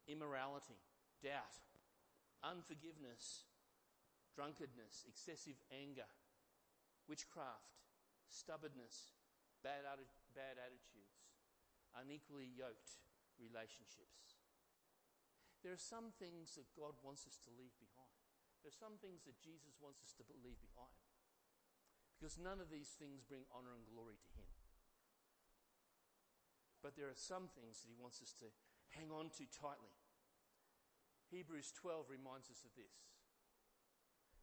immorality, 0.08 0.80
doubt, 1.22 1.60
unforgiveness, 2.42 3.46
drunkenness, 4.34 5.04
excessive 5.06 5.60
anger, 5.70 6.08
witchcraft, 7.04 7.84
stubbornness, 8.32 9.12
bad, 9.60 9.84
bad 10.32 10.56
attitudes, 10.56 11.36
unequally 11.92 12.48
yoked 12.48 12.96
relationships. 13.36 14.41
There 15.62 15.70
are 15.70 15.80
some 15.80 16.10
things 16.18 16.58
that 16.58 16.66
God 16.74 16.98
wants 17.06 17.22
us 17.26 17.38
to 17.46 17.50
leave 17.54 17.74
behind. 17.78 18.18
There 18.62 18.70
are 18.70 18.82
some 18.82 18.98
things 18.98 19.22
that 19.26 19.38
Jesus 19.38 19.78
wants 19.78 20.02
us 20.02 20.14
to 20.18 20.26
leave 20.42 20.58
behind. 20.58 20.98
Because 22.18 22.38
none 22.38 22.58
of 22.58 22.70
these 22.70 22.94
things 22.98 23.22
bring 23.26 23.46
honor 23.50 23.74
and 23.74 23.86
glory 23.86 24.18
to 24.18 24.30
Him. 24.34 24.50
But 26.82 26.98
there 26.98 27.10
are 27.10 27.18
some 27.18 27.46
things 27.54 27.82
that 27.82 27.90
He 27.90 27.98
wants 27.98 28.18
us 28.22 28.34
to 28.42 28.50
hang 28.94 29.14
on 29.14 29.30
to 29.38 29.46
tightly. 29.50 29.94
Hebrews 31.30 31.74
12 31.78 32.10
reminds 32.10 32.50
us 32.50 32.66
of 32.66 32.74
this. 32.74 32.94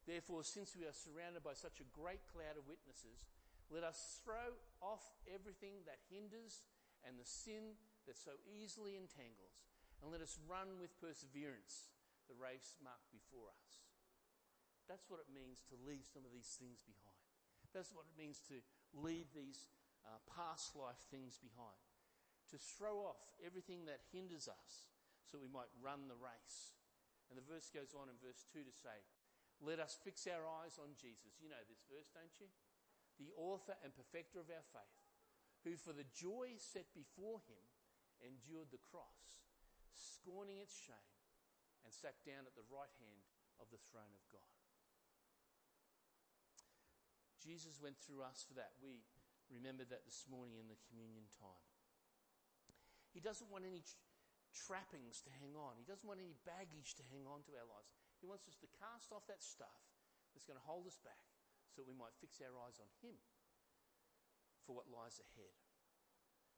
Therefore, 0.08 0.42
since 0.48 0.74
we 0.74 0.88
are 0.88 0.96
surrounded 0.96 1.44
by 1.44 1.54
such 1.54 1.84
a 1.84 1.92
great 1.94 2.24
cloud 2.32 2.56
of 2.56 2.66
witnesses, 2.66 3.28
let 3.70 3.84
us 3.84 4.24
throw 4.26 4.58
off 4.82 5.04
everything 5.30 5.86
that 5.86 6.02
hinders 6.10 6.66
and 7.06 7.20
the 7.20 7.28
sin 7.28 7.78
that 8.10 8.18
so 8.18 8.34
easily 8.50 8.98
entangles 8.98 9.62
and 10.00 10.12
let 10.12 10.24
us 10.24 10.40
run 10.48 10.80
with 10.80 10.96
perseverance 11.00 11.92
the 12.30 12.38
race 12.38 12.78
marked 12.80 13.10
before 13.12 13.50
us. 13.50 13.84
That's 14.86 15.10
what 15.10 15.22
it 15.22 15.30
means 15.30 15.62
to 15.70 15.78
leave 15.86 16.06
some 16.06 16.26
of 16.26 16.34
these 16.34 16.50
things 16.58 16.82
behind. 16.82 17.22
That's 17.74 17.94
what 17.94 18.10
it 18.10 18.18
means 18.18 18.42
to 18.50 18.58
leave 18.98 19.30
these 19.34 19.70
uh, 20.02 20.18
past 20.26 20.74
life 20.74 20.98
things 21.14 21.38
behind. 21.38 21.78
To 22.50 22.58
throw 22.58 23.06
off 23.06 23.22
everything 23.46 23.86
that 23.86 24.10
hinders 24.10 24.50
us 24.50 24.90
so 25.22 25.38
we 25.38 25.52
might 25.52 25.70
run 25.78 26.10
the 26.10 26.18
race. 26.18 26.74
And 27.30 27.38
the 27.38 27.46
verse 27.46 27.70
goes 27.70 27.94
on 27.94 28.10
in 28.10 28.18
verse 28.18 28.42
2 28.50 28.66
to 28.66 28.74
say, 28.74 29.06
Let 29.62 29.78
us 29.78 30.02
fix 30.02 30.26
our 30.26 30.42
eyes 30.66 30.82
on 30.82 30.98
Jesus. 30.98 31.38
You 31.38 31.54
know 31.54 31.62
this 31.70 31.86
verse, 31.86 32.10
don't 32.10 32.34
you? 32.42 32.50
The 33.22 33.30
author 33.38 33.78
and 33.86 33.94
perfecter 33.94 34.42
of 34.42 34.50
our 34.50 34.66
faith, 34.74 34.98
who 35.62 35.78
for 35.78 35.94
the 35.94 36.10
joy 36.10 36.58
set 36.58 36.90
before 36.98 37.46
him 37.46 37.62
endured 38.26 38.74
the 38.74 38.82
cross 38.82 39.46
scorning 39.94 40.62
its 40.62 40.76
shame, 40.76 41.16
and 41.86 41.92
sat 41.94 42.20
down 42.28 42.46
at 42.46 42.54
the 42.54 42.68
right 42.68 42.92
hand 43.02 43.24
of 43.58 43.72
the 43.72 43.82
throne 43.90 44.12
of 44.14 44.24
God. 44.30 44.56
Jesus 47.40 47.80
went 47.80 47.96
through 47.98 48.22
us 48.22 48.44
for 48.44 48.54
that. 48.60 48.76
We 48.84 49.02
remembered 49.48 49.90
that 49.90 50.04
this 50.06 50.28
morning 50.28 50.60
in 50.60 50.68
the 50.68 50.80
communion 50.92 51.26
time. 51.40 51.72
He 53.10 53.24
doesn't 53.24 53.50
want 53.50 53.66
any 53.66 53.82
trappings 54.54 55.24
to 55.26 55.32
hang 55.42 55.58
on. 55.58 55.80
He 55.80 55.88
doesn't 55.88 56.06
want 56.06 56.22
any 56.22 56.38
baggage 56.46 56.94
to 57.00 57.04
hang 57.10 57.26
on 57.26 57.42
to 57.50 57.56
our 57.58 57.66
lives. 57.66 57.90
He 58.22 58.30
wants 58.30 58.46
us 58.46 58.60
to 58.62 58.70
cast 58.78 59.10
off 59.10 59.26
that 59.32 59.42
stuff 59.42 59.82
that's 60.34 60.46
going 60.46 60.60
to 60.60 60.70
hold 60.70 60.86
us 60.86 61.00
back 61.02 61.26
so 61.74 61.82
we 61.82 61.98
might 61.98 62.14
fix 62.22 62.38
our 62.44 62.54
eyes 62.66 62.78
on 62.78 62.90
Him 63.02 63.18
for 64.68 64.78
what 64.78 64.92
lies 64.92 65.18
ahead. 65.34 65.56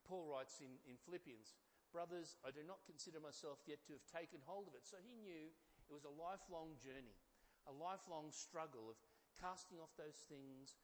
Paul 0.03 0.27
writes 0.27 0.59
in, 0.59 0.81
in 0.83 0.99
Philippians, 0.99 1.55
Brothers, 1.91 2.39
I 2.47 2.55
do 2.55 2.63
not 2.63 2.87
consider 2.87 3.19
myself 3.19 3.59
yet 3.67 3.83
to 3.85 3.93
have 3.95 4.07
taken 4.07 4.39
hold 4.47 4.71
of 4.71 4.75
it. 4.75 4.87
So 4.87 4.95
he 5.03 5.19
knew 5.19 5.51
it 5.51 5.93
was 5.93 6.07
a 6.07 6.17
lifelong 6.17 6.79
journey, 6.79 7.19
a 7.67 7.75
lifelong 7.75 8.31
struggle 8.31 8.87
of 8.87 8.97
casting 9.35 9.83
off 9.83 9.91
those 9.99 10.23
things, 10.31 10.79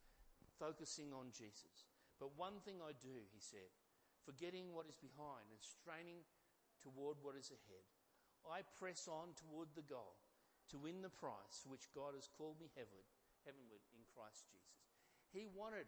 focusing 0.60 1.16
on 1.16 1.32
Jesus. 1.32 1.88
But 2.20 2.36
one 2.36 2.60
thing 2.68 2.84
I 2.84 2.92
do, 2.98 3.24
he 3.32 3.40
said, 3.40 3.72
forgetting 4.28 4.76
what 4.76 4.92
is 4.92 5.00
behind 5.00 5.48
and 5.48 5.62
straining 5.64 6.28
toward 6.84 7.22
what 7.24 7.40
is 7.40 7.56
ahead, 7.56 7.88
I 8.44 8.68
press 8.76 9.08
on 9.08 9.32
toward 9.38 9.72
the 9.76 9.86
goal 9.88 10.20
to 10.74 10.82
win 10.82 11.00
the 11.00 11.14
prize 11.14 11.64
for 11.64 11.72
which 11.72 11.94
God 11.96 12.18
has 12.18 12.28
called 12.28 12.60
me 12.60 12.68
heavenward, 12.76 13.08
heavenward 13.48 13.84
in 13.96 14.04
Christ 14.12 14.44
Jesus. 14.52 14.92
He 15.32 15.48
wanted 15.48 15.88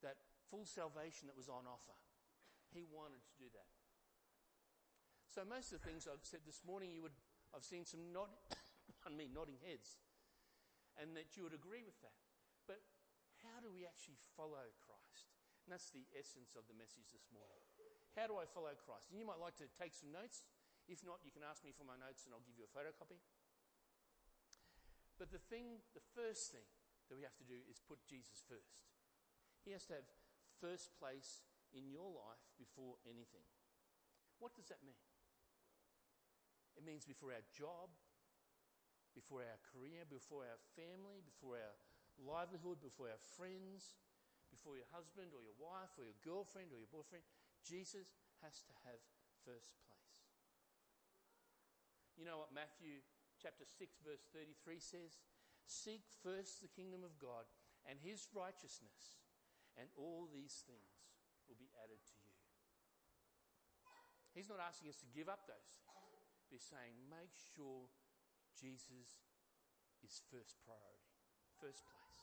that 0.00 0.16
full 0.48 0.64
salvation 0.64 1.28
that 1.28 1.36
was 1.36 1.52
on 1.52 1.68
offer. 1.68 1.96
He 2.72 2.86
wanted 2.86 3.22
to 3.22 3.34
do 3.38 3.48
that. 3.54 3.70
So 5.30 5.44
most 5.44 5.70
of 5.74 5.82
the 5.82 5.84
things 5.84 6.08
I've 6.08 6.24
said 6.24 6.48
this 6.48 6.64
morning, 6.64 6.96
you 6.96 7.04
would, 7.04 7.16
I've 7.52 7.66
seen 7.66 7.84
some 7.84 8.08
nod, 8.14 8.32
on 9.06 9.14
me 9.14 9.28
nodding 9.28 9.60
heads, 9.60 10.00
and 10.96 11.12
that 11.12 11.36
you 11.36 11.44
would 11.44 11.52
agree 11.52 11.84
with 11.84 12.00
that. 12.00 12.16
But 12.64 12.80
how 13.44 13.60
do 13.60 13.68
we 13.68 13.84
actually 13.84 14.16
follow 14.32 14.64
Christ? 14.80 15.28
And 15.66 15.74
that's 15.74 15.90
the 15.90 16.06
essence 16.14 16.54
of 16.54 16.64
the 16.70 16.78
message 16.78 17.10
this 17.10 17.26
morning. 17.34 17.58
How 18.14 18.30
do 18.30 18.38
I 18.40 18.48
follow 18.48 18.72
Christ? 18.78 19.12
And 19.12 19.20
you 19.20 19.26
might 19.28 19.42
like 19.42 19.58
to 19.60 19.68
take 19.76 19.92
some 19.92 20.08
notes. 20.14 20.46
If 20.88 21.02
not, 21.02 21.20
you 21.26 21.34
can 21.34 21.44
ask 21.44 21.66
me 21.66 21.74
for 21.74 21.84
my 21.84 21.98
notes 21.98 22.24
and 22.24 22.32
I'll 22.32 22.46
give 22.46 22.56
you 22.56 22.64
a 22.64 22.72
photocopy. 22.72 23.18
But 25.18 25.34
the 25.34 25.42
thing, 25.52 25.84
the 25.92 26.04
first 26.14 26.54
thing 26.54 26.64
that 27.10 27.16
we 27.18 27.26
have 27.26 27.36
to 27.36 27.46
do 27.46 27.60
is 27.68 27.82
put 27.82 28.00
Jesus 28.06 28.40
first. 28.46 28.80
He 29.66 29.74
has 29.74 29.84
to 29.90 29.98
have 30.00 30.08
first 30.62 30.94
place 30.96 31.44
in 31.76 31.92
your 31.92 32.08
life 32.08 32.40
before 32.56 32.96
anything. 33.04 33.44
What 34.40 34.56
does 34.56 34.72
that 34.72 34.80
mean? 34.80 34.98
It 36.76 36.84
means 36.84 37.04
before 37.04 37.36
our 37.36 37.44
job, 37.52 37.92
before 39.12 39.44
our 39.44 39.60
career, 39.72 40.04
before 40.08 40.44
our 40.44 40.60
family, 40.76 41.24
before 41.24 41.60
our 41.60 41.76
livelihood, 42.20 42.80
before 42.80 43.12
our 43.12 43.22
friends, 43.36 43.96
before 44.52 44.76
your 44.76 44.88
husband 44.92 45.32
or 45.32 45.40
your 45.40 45.56
wife 45.56 45.92
or 45.96 46.04
your 46.04 46.20
girlfriend 46.20 46.72
or 46.72 46.80
your 46.80 46.92
boyfriend. 46.92 47.24
Jesus 47.64 48.16
has 48.44 48.60
to 48.68 48.74
have 48.84 49.00
first 49.44 49.72
place. 49.88 50.16
You 52.16 52.24
know 52.24 52.40
what 52.40 52.52
Matthew 52.52 53.04
chapter 53.40 53.64
6 53.64 54.00
verse 54.04 54.24
33 54.32 54.80
says? 54.80 55.20
Seek 55.64 56.04
first 56.22 56.60
the 56.60 56.72
kingdom 56.72 57.04
of 57.04 57.16
God 57.20 57.48
and 57.88 57.98
his 58.02 58.28
righteousness, 58.34 59.20
and 59.78 59.88
all 59.94 60.28
these 60.30 60.62
things 60.66 61.06
will 61.46 61.58
be 61.58 61.70
added 61.82 61.98
to 61.98 62.16
you. 62.22 62.34
He's 64.36 64.52
not 64.52 64.60
asking 64.60 64.92
us 64.92 65.00
to 65.00 65.08
give 65.10 65.32
up 65.32 65.48
those 65.48 65.72
things. 65.80 65.86
He's 66.52 66.66
saying, 66.66 66.94
make 67.08 67.32
sure 67.56 67.88
Jesus 68.54 69.24
is 70.04 70.22
first 70.28 70.60
priority, 70.62 71.16
first 71.58 71.82
place. 71.88 72.20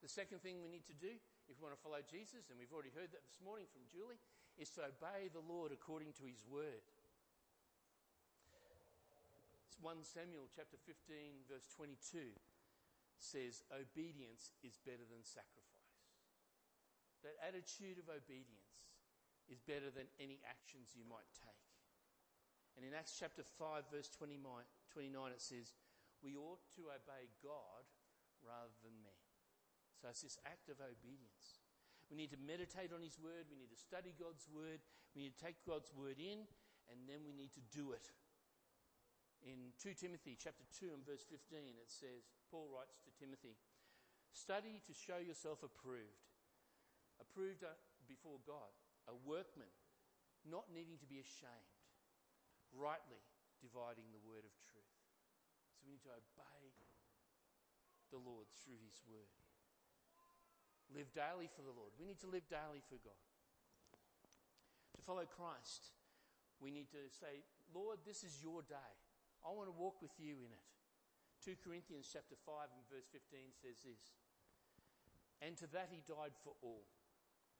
The 0.00 0.08
second 0.08 0.40
thing 0.40 0.64
we 0.64 0.72
need 0.72 0.88
to 0.88 0.96
do 0.96 1.12
if 1.50 1.58
we 1.58 1.66
want 1.66 1.74
to 1.74 1.82
follow 1.82 2.00
Jesus, 2.06 2.48
and 2.48 2.56
we've 2.56 2.72
already 2.72 2.94
heard 2.94 3.10
that 3.10 3.26
this 3.26 3.42
morning 3.42 3.66
from 3.68 3.82
Julie, 3.90 4.22
is 4.54 4.70
to 4.78 4.86
obey 4.86 5.28
the 5.34 5.42
Lord 5.42 5.74
according 5.74 6.14
to 6.22 6.24
his 6.24 6.46
word. 6.46 6.86
1 9.82 9.96
Samuel 10.04 10.44
chapter 10.52 10.76
15 10.84 11.48
verse 11.48 11.64
22 11.72 12.36
says 13.16 13.64
obedience 13.72 14.52
is 14.60 14.76
better 14.84 15.04
than 15.08 15.24
sacrifice. 15.24 15.59
That 17.22 17.36
attitude 17.44 18.00
of 18.00 18.08
obedience 18.08 18.96
is 19.50 19.60
better 19.60 19.92
than 19.92 20.08
any 20.16 20.40
actions 20.46 20.96
you 20.96 21.04
might 21.04 21.28
take. 21.36 21.68
And 22.78 22.86
in 22.86 22.94
Acts 22.94 23.18
chapter 23.18 23.42
5 23.42 23.90
verse 23.92 24.08
29, 24.08 24.40
29 24.94 25.12
it 25.34 25.42
says, 25.42 25.74
we 26.22 26.36
ought 26.36 26.62
to 26.76 26.92
obey 26.92 27.28
God 27.40 27.84
rather 28.40 28.72
than 28.84 28.94
men. 29.04 29.20
So 30.00 30.08
it's 30.08 30.24
this 30.24 30.40
act 30.48 30.72
of 30.72 30.80
obedience. 30.80 31.60
We 32.08 32.16
need 32.16 32.32
to 32.32 32.40
meditate 32.40 32.92
on 32.92 33.04
His 33.04 33.20
Word. 33.20 33.48
We 33.52 33.60
need 33.60 33.72
to 33.72 33.80
study 33.80 34.16
God's 34.16 34.48
Word. 34.48 34.80
We 35.12 35.28
need 35.28 35.36
to 35.36 35.44
take 35.44 35.60
God's 35.64 35.92
Word 35.92 36.16
in, 36.16 36.48
and 36.88 37.04
then 37.04 37.24
we 37.24 37.36
need 37.36 37.52
to 37.56 37.64
do 37.72 37.92
it 37.92 38.08
in 39.44 39.72
2 39.80 39.96
Timothy 39.96 40.36
chapter 40.36 40.64
2 40.76 40.92
and 40.92 41.04
verse 41.04 41.24
15 41.24 41.40
it 41.80 41.88
says, 41.88 42.28
Paul 42.52 42.68
writes 42.68 43.00
to 43.04 43.10
Timothy, 43.16 43.56
study 44.32 44.84
to 44.84 44.92
show 44.92 45.16
yourself 45.16 45.64
approved, 45.64 46.29
approved 47.20 47.62
before 48.08 48.40
God, 48.42 48.72
a 49.06 49.14
workman, 49.14 49.70
not 50.48 50.72
needing 50.72 50.96
to 50.98 51.08
be 51.08 51.20
ashamed, 51.20 51.76
rightly 52.72 53.20
dividing 53.60 54.08
the 54.10 54.24
word 54.24 54.42
of 54.42 54.54
truth. 54.72 54.96
So 55.68 55.84
we 55.84 55.92
need 55.92 56.02
to 56.08 56.16
obey 56.16 56.72
the 58.10 58.18
Lord 58.18 58.48
through 58.64 58.80
his 58.82 58.98
word. 59.06 59.30
Live 60.90 61.14
daily 61.14 61.46
for 61.46 61.62
the 61.62 61.76
Lord. 61.76 61.94
We 61.94 62.08
need 62.08 62.18
to 62.26 62.30
live 62.30 62.48
daily 62.50 62.82
for 62.82 62.98
God. 63.06 63.22
To 64.98 65.02
follow 65.06 65.22
Christ, 65.22 65.94
we 66.58 66.74
need 66.74 66.90
to 66.90 67.06
say, 67.14 67.46
Lord, 67.70 68.02
this 68.02 68.26
is 68.26 68.42
your 68.42 68.66
day. 68.66 68.92
I 69.46 69.54
want 69.54 69.70
to 69.70 69.76
walk 69.76 70.02
with 70.02 70.12
you 70.18 70.42
in 70.42 70.50
it. 70.50 70.66
2 71.40 71.56
Corinthians 71.64 72.10
chapter 72.10 72.36
5 72.44 72.68
and 72.74 72.84
verse 72.90 73.08
15 73.08 73.54
says 73.56 73.80
this. 73.80 74.02
And 75.40 75.56
to 75.56 75.66
that 75.72 75.88
he 75.88 76.04
died 76.04 76.36
for 76.44 76.52
all, 76.60 76.84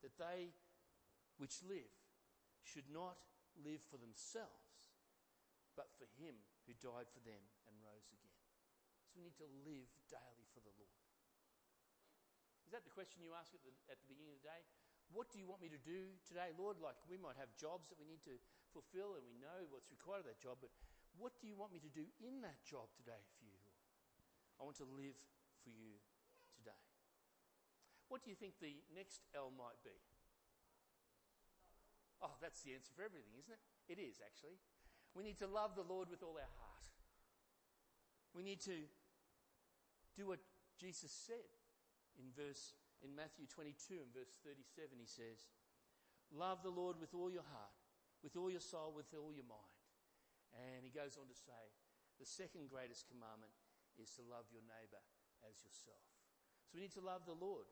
that 0.03 0.17
they 0.17 0.53
which 1.41 1.65
live 1.65 1.93
should 2.61 2.89
not 2.93 3.17
live 3.57 3.81
for 3.89 3.97
themselves, 3.97 4.93
but 5.75 5.89
for 5.97 6.07
him 6.21 6.37
who 6.69 6.77
died 6.77 7.09
for 7.09 7.25
them 7.25 7.41
and 7.67 7.75
rose 7.81 8.13
again. 8.13 8.37
So 9.11 9.19
we 9.19 9.27
need 9.27 9.41
to 9.41 9.49
live 9.67 9.89
daily 10.07 10.47
for 10.53 10.61
the 10.61 10.73
Lord. 10.77 11.01
Is 12.69 12.73
that 12.77 12.87
the 12.87 12.95
question 12.95 13.25
you 13.25 13.35
ask 13.35 13.51
at 13.51 13.65
the, 13.67 13.75
at 13.91 13.99
the 13.99 14.07
beginning 14.07 14.37
of 14.37 14.39
the 14.45 14.47
day? 14.47 14.63
What 15.11 15.27
do 15.35 15.43
you 15.43 15.49
want 15.51 15.59
me 15.59 15.67
to 15.75 15.83
do 15.83 16.15
today, 16.23 16.55
Lord? 16.55 16.79
Like 16.79 16.95
we 17.11 17.19
might 17.19 17.35
have 17.35 17.51
jobs 17.59 17.91
that 17.91 17.99
we 17.99 18.07
need 18.07 18.23
to 18.31 18.39
fulfill 18.71 19.19
and 19.19 19.27
we 19.27 19.35
know 19.43 19.67
what's 19.75 19.91
required 19.91 20.23
of 20.23 20.31
that 20.31 20.39
job, 20.39 20.63
but 20.63 20.71
what 21.19 21.35
do 21.43 21.51
you 21.51 21.59
want 21.59 21.75
me 21.75 21.83
to 21.83 21.91
do 21.91 22.07
in 22.23 22.39
that 22.47 22.63
job 22.63 22.87
today 22.95 23.19
for 23.35 23.43
you, 23.43 23.59
Lord? 23.67 23.83
I 24.61 24.63
want 24.63 24.79
to 24.79 24.87
live 24.87 25.19
for 25.67 25.75
you. 25.75 25.99
What 28.11 28.27
do 28.27 28.29
you 28.29 28.37
think 28.37 28.59
the 28.59 28.83
next 28.91 29.23
L 29.31 29.55
might 29.55 29.79
be? 29.87 29.95
Oh, 32.21 32.35
that's 32.43 32.61
the 32.67 32.75
answer 32.75 32.91
for 32.91 33.07
everything, 33.07 33.33
isn't 33.39 33.55
it? 33.55 33.63
It 33.87 34.03
is, 34.03 34.19
actually. 34.19 34.59
We 35.15 35.23
need 35.23 35.39
to 35.39 35.47
love 35.47 35.79
the 35.79 35.87
Lord 35.87 36.11
with 36.11 36.21
all 36.21 36.35
our 36.35 36.55
heart. 36.59 36.87
We 38.35 38.43
need 38.43 38.61
to 38.67 38.77
do 40.19 40.27
what 40.27 40.43
Jesus 40.75 41.15
said 41.15 41.49
in 42.19 42.35
verse 42.35 42.75
in 43.01 43.17
Matthew 43.17 43.49
22 43.49 44.03
and 44.03 44.13
verse 44.13 44.37
37 44.45 45.01
he 45.01 45.09
says, 45.09 45.49
"Love 46.29 46.61
the 46.63 46.71
Lord 46.71 47.01
with 47.01 47.15
all 47.15 47.33
your 47.33 47.47
heart, 47.49 47.79
with 48.23 48.37
all 48.37 48.51
your 48.51 48.61
soul, 48.61 48.93
with 48.93 49.09
all 49.15 49.33
your 49.33 49.49
mind." 49.49 49.81
And 50.53 50.85
he 50.85 50.91
goes 50.91 51.17
on 51.17 51.27
to 51.31 51.35
say, 51.35 51.73
the 52.21 52.29
second 52.29 52.69
greatest 52.69 53.09
commandment 53.09 53.57
is 53.97 54.13
to 54.21 54.23
love 54.29 54.45
your 54.53 54.61
neighbor 54.69 55.01
as 55.49 55.65
yourself. 55.65 56.05
So 56.69 56.77
we 56.77 56.85
need 56.85 56.93
to 56.93 57.01
love 57.01 57.25
the 57.25 57.33
Lord. 57.33 57.65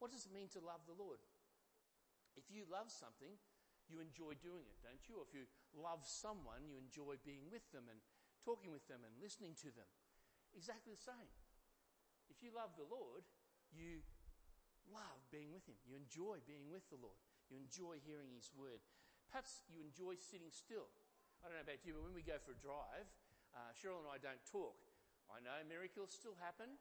What 0.00 0.10
does 0.10 0.24
it 0.24 0.32
mean 0.32 0.48
to 0.56 0.60
love 0.64 0.80
the 0.88 0.96
Lord? 0.96 1.20
If 2.32 2.48
you 2.48 2.64
love 2.72 2.88
something, 2.88 3.36
you 3.86 4.00
enjoy 4.00 4.32
doing 4.40 4.64
it, 4.64 4.80
don't 4.80 5.04
you? 5.04 5.20
If 5.20 5.36
you 5.36 5.44
love 5.76 6.02
someone, 6.08 6.64
you 6.64 6.80
enjoy 6.80 7.20
being 7.20 7.52
with 7.52 7.68
them 7.70 7.84
and 7.92 8.00
talking 8.40 8.72
with 8.72 8.88
them 8.88 9.04
and 9.04 9.12
listening 9.20 9.52
to 9.60 9.68
them. 9.76 9.86
Exactly 10.56 10.96
the 10.96 11.04
same. 11.04 11.30
If 12.32 12.40
you 12.40 12.50
love 12.56 12.72
the 12.80 12.88
Lord, 12.88 13.28
you 13.76 14.00
love 14.88 15.20
being 15.28 15.52
with 15.52 15.68
Him. 15.68 15.76
You 15.84 16.00
enjoy 16.00 16.40
being 16.48 16.72
with 16.72 16.88
the 16.88 16.96
Lord. 16.96 17.20
You 17.52 17.60
enjoy 17.60 18.00
hearing 18.00 18.32
His 18.32 18.48
word. 18.56 18.80
Perhaps 19.28 19.66
you 19.68 19.84
enjoy 19.84 20.16
sitting 20.16 20.48
still. 20.48 20.88
I 21.44 21.52
don't 21.52 21.60
know 21.60 21.66
about 21.66 21.84
you, 21.84 21.92
but 21.92 22.08
when 22.08 22.16
we 22.16 22.24
go 22.24 22.40
for 22.40 22.56
a 22.56 22.60
drive, 22.62 23.06
uh, 23.52 23.70
Cheryl 23.76 24.00
and 24.00 24.10
I 24.10 24.16
don't 24.16 24.40
talk. 24.48 24.80
I 25.28 25.38
know 25.44 25.60
miracles 25.68 26.10
still 26.10 26.34
happen, 26.40 26.74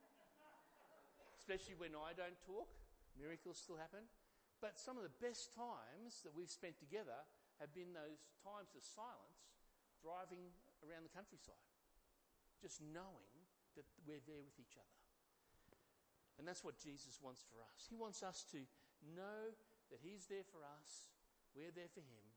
especially 1.37 1.77
when 1.77 1.93
I 1.93 2.15
don't 2.17 2.37
talk. 2.41 2.78
Miracles 3.19 3.59
still 3.59 3.77
happen. 3.77 4.07
But 4.63 4.79
some 4.79 4.95
of 4.95 5.03
the 5.03 5.19
best 5.19 5.51
times 5.55 6.23
that 6.23 6.35
we've 6.35 6.51
spent 6.51 6.79
together 6.79 7.15
have 7.59 7.75
been 7.75 7.91
those 7.91 8.23
times 8.43 8.71
of 8.75 8.83
silence 8.83 9.59
driving 9.99 10.51
around 10.83 11.03
the 11.03 11.11
countryside, 11.11 11.59
just 12.63 12.79
knowing 12.79 13.35
that 13.75 13.87
we're 14.07 14.23
there 14.23 14.43
with 14.43 14.55
each 14.59 14.79
other. 14.79 14.99
And 16.39 16.47
that's 16.47 16.63
what 16.63 16.79
Jesus 16.79 17.19
wants 17.19 17.43
for 17.51 17.59
us. 17.59 17.87
He 17.91 17.99
wants 17.99 18.23
us 18.23 18.47
to 18.55 18.63
know 19.03 19.51
that 19.91 19.99
He's 19.99 20.27
there 20.31 20.47
for 20.47 20.63
us, 20.63 21.11
we're 21.51 21.75
there 21.75 21.91
for 21.91 22.03
Him, 22.03 22.27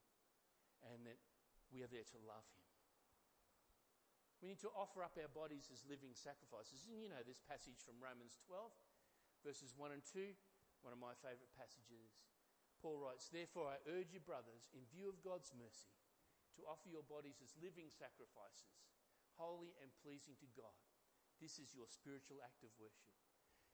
and 0.90 1.06
that 1.06 1.18
we 1.70 1.80
are 1.80 1.90
there 1.90 2.04
to 2.04 2.18
love 2.28 2.44
him. 2.52 2.66
We 4.42 4.50
need 4.50 4.62
to 4.66 4.74
offer 4.74 5.06
up 5.06 5.14
our 5.14 5.30
bodies 5.30 5.70
as 5.70 5.86
living 5.86 6.18
sacrifices. 6.18 6.82
And 6.90 6.98
you 6.98 7.06
know 7.06 7.22
this 7.22 7.38
passage 7.46 7.78
from 7.80 8.02
Romans 8.02 8.42
12, 8.50 8.74
verses 9.46 9.70
1 9.78 9.94
and 9.94 10.02
2, 10.02 10.34
one 10.82 10.94
of 10.94 11.00
my 11.00 11.14
favourite 11.22 11.54
passages. 11.54 12.20
Paul 12.82 12.98
writes, 12.98 13.30
Therefore 13.30 13.70
I 13.70 13.82
urge 13.88 14.10
you, 14.10 14.20
brothers, 14.22 14.68
in 14.74 14.82
view 14.90 15.06
of 15.06 15.22
God's 15.22 15.54
mercy, 15.54 15.94
to 16.58 16.66
offer 16.68 16.90
your 16.90 17.06
bodies 17.06 17.40
as 17.40 17.56
living 17.56 17.88
sacrifices, 17.88 18.90
holy 19.38 19.72
and 19.80 19.94
pleasing 20.02 20.36
to 20.42 20.48
God. 20.58 20.74
This 21.38 21.56
is 21.62 21.72
your 21.72 21.88
spiritual 21.88 22.42
act 22.42 22.66
of 22.66 22.74
worship. 22.76 23.08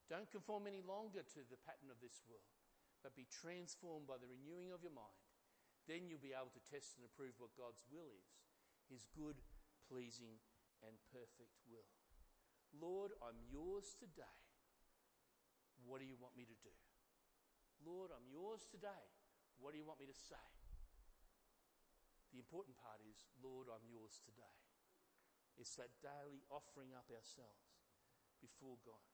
Don't 0.06 0.30
conform 0.30 0.68
any 0.68 0.80
longer 0.84 1.20
to 1.20 1.40
the 1.48 1.60
pattern 1.64 1.92
of 1.92 2.00
this 2.00 2.22
world, 2.24 2.52
but 3.02 3.18
be 3.18 3.28
transformed 3.28 4.08
by 4.08 4.16
the 4.16 4.30
renewing 4.30 4.72
of 4.72 4.80
your 4.80 4.94
mind 4.94 5.28
then 5.88 6.04
you'll 6.04 6.20
be 6.20 6.36
able 6.36 6.52
to 6.52 6.68
test 6.68 7.00
and 7.00 7.08
approve 7.08 7.32
what 7.40 7.56
God's 7.56 7.80
will 7.88 8.20
is 8.20 8.28
His 8.92 9.08
good, 9.16 9.40
pleasing, 9.88 10.36
and 10.84 10.94
perfect 11.08 11.56
will. 11.64 11.88
Lord, 12.76 13.16
I'm 13.24 13.40
yours 13.48 13.96
today. 13.96 14.36
What 15.88 16.04
do 16.04 16.06
you 16.06 16.20
want 16.20 16.36
me 16.36 16.44
to 16.44 16.58
do? 16.60 16.76
Lord, 17.82 18.10
I'm 18.10 18.26
yours 18.30 18.66
today. 18.66 19.06
What 19.58 19.74
do 19.74 19.78
you 19.78 19.86
want 19.86 19.98
me 19.98 20.06
to 20.06 20.14
say? 20.14 20.46
The 22.30 22.38
important 22.38 22.76
part 22.78 23.00
is, 23.02 23.26
Lord, 23.40 23.66
I'm 23.72 23.84
yours 23.88 24.20
today. 24.22 24.56
It's 25.58 25.74
that 25.80 25.90
daily 25.98 26.44
offering 26.52 26.94
up 26.94 27.10
ourselves 27.10 27.82
before 28.38 28.78
God 28.86 29.10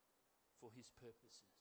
for 0.60 0.68
His 0.76 0.92
purposes. 1.00 1.56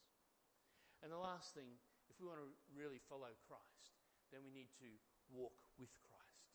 And 0.99 1.11
the 1.11 1.19
last 1.19 1.55
thing, 1.55 1.79
if 2.11 2.19
we 2.19 2.27
want 2.27 2.43
to 2.43 2.51
really 2.75 2.99
follow 2.99 3.31
Christ, 3.47 3.95
then 4.31 4.43
we 4.43 4.51
need 4.51 4.71
to 4.83 4.89
walk 5.31 5.55
with 5.79 5.91
Christ. 6.03 6.51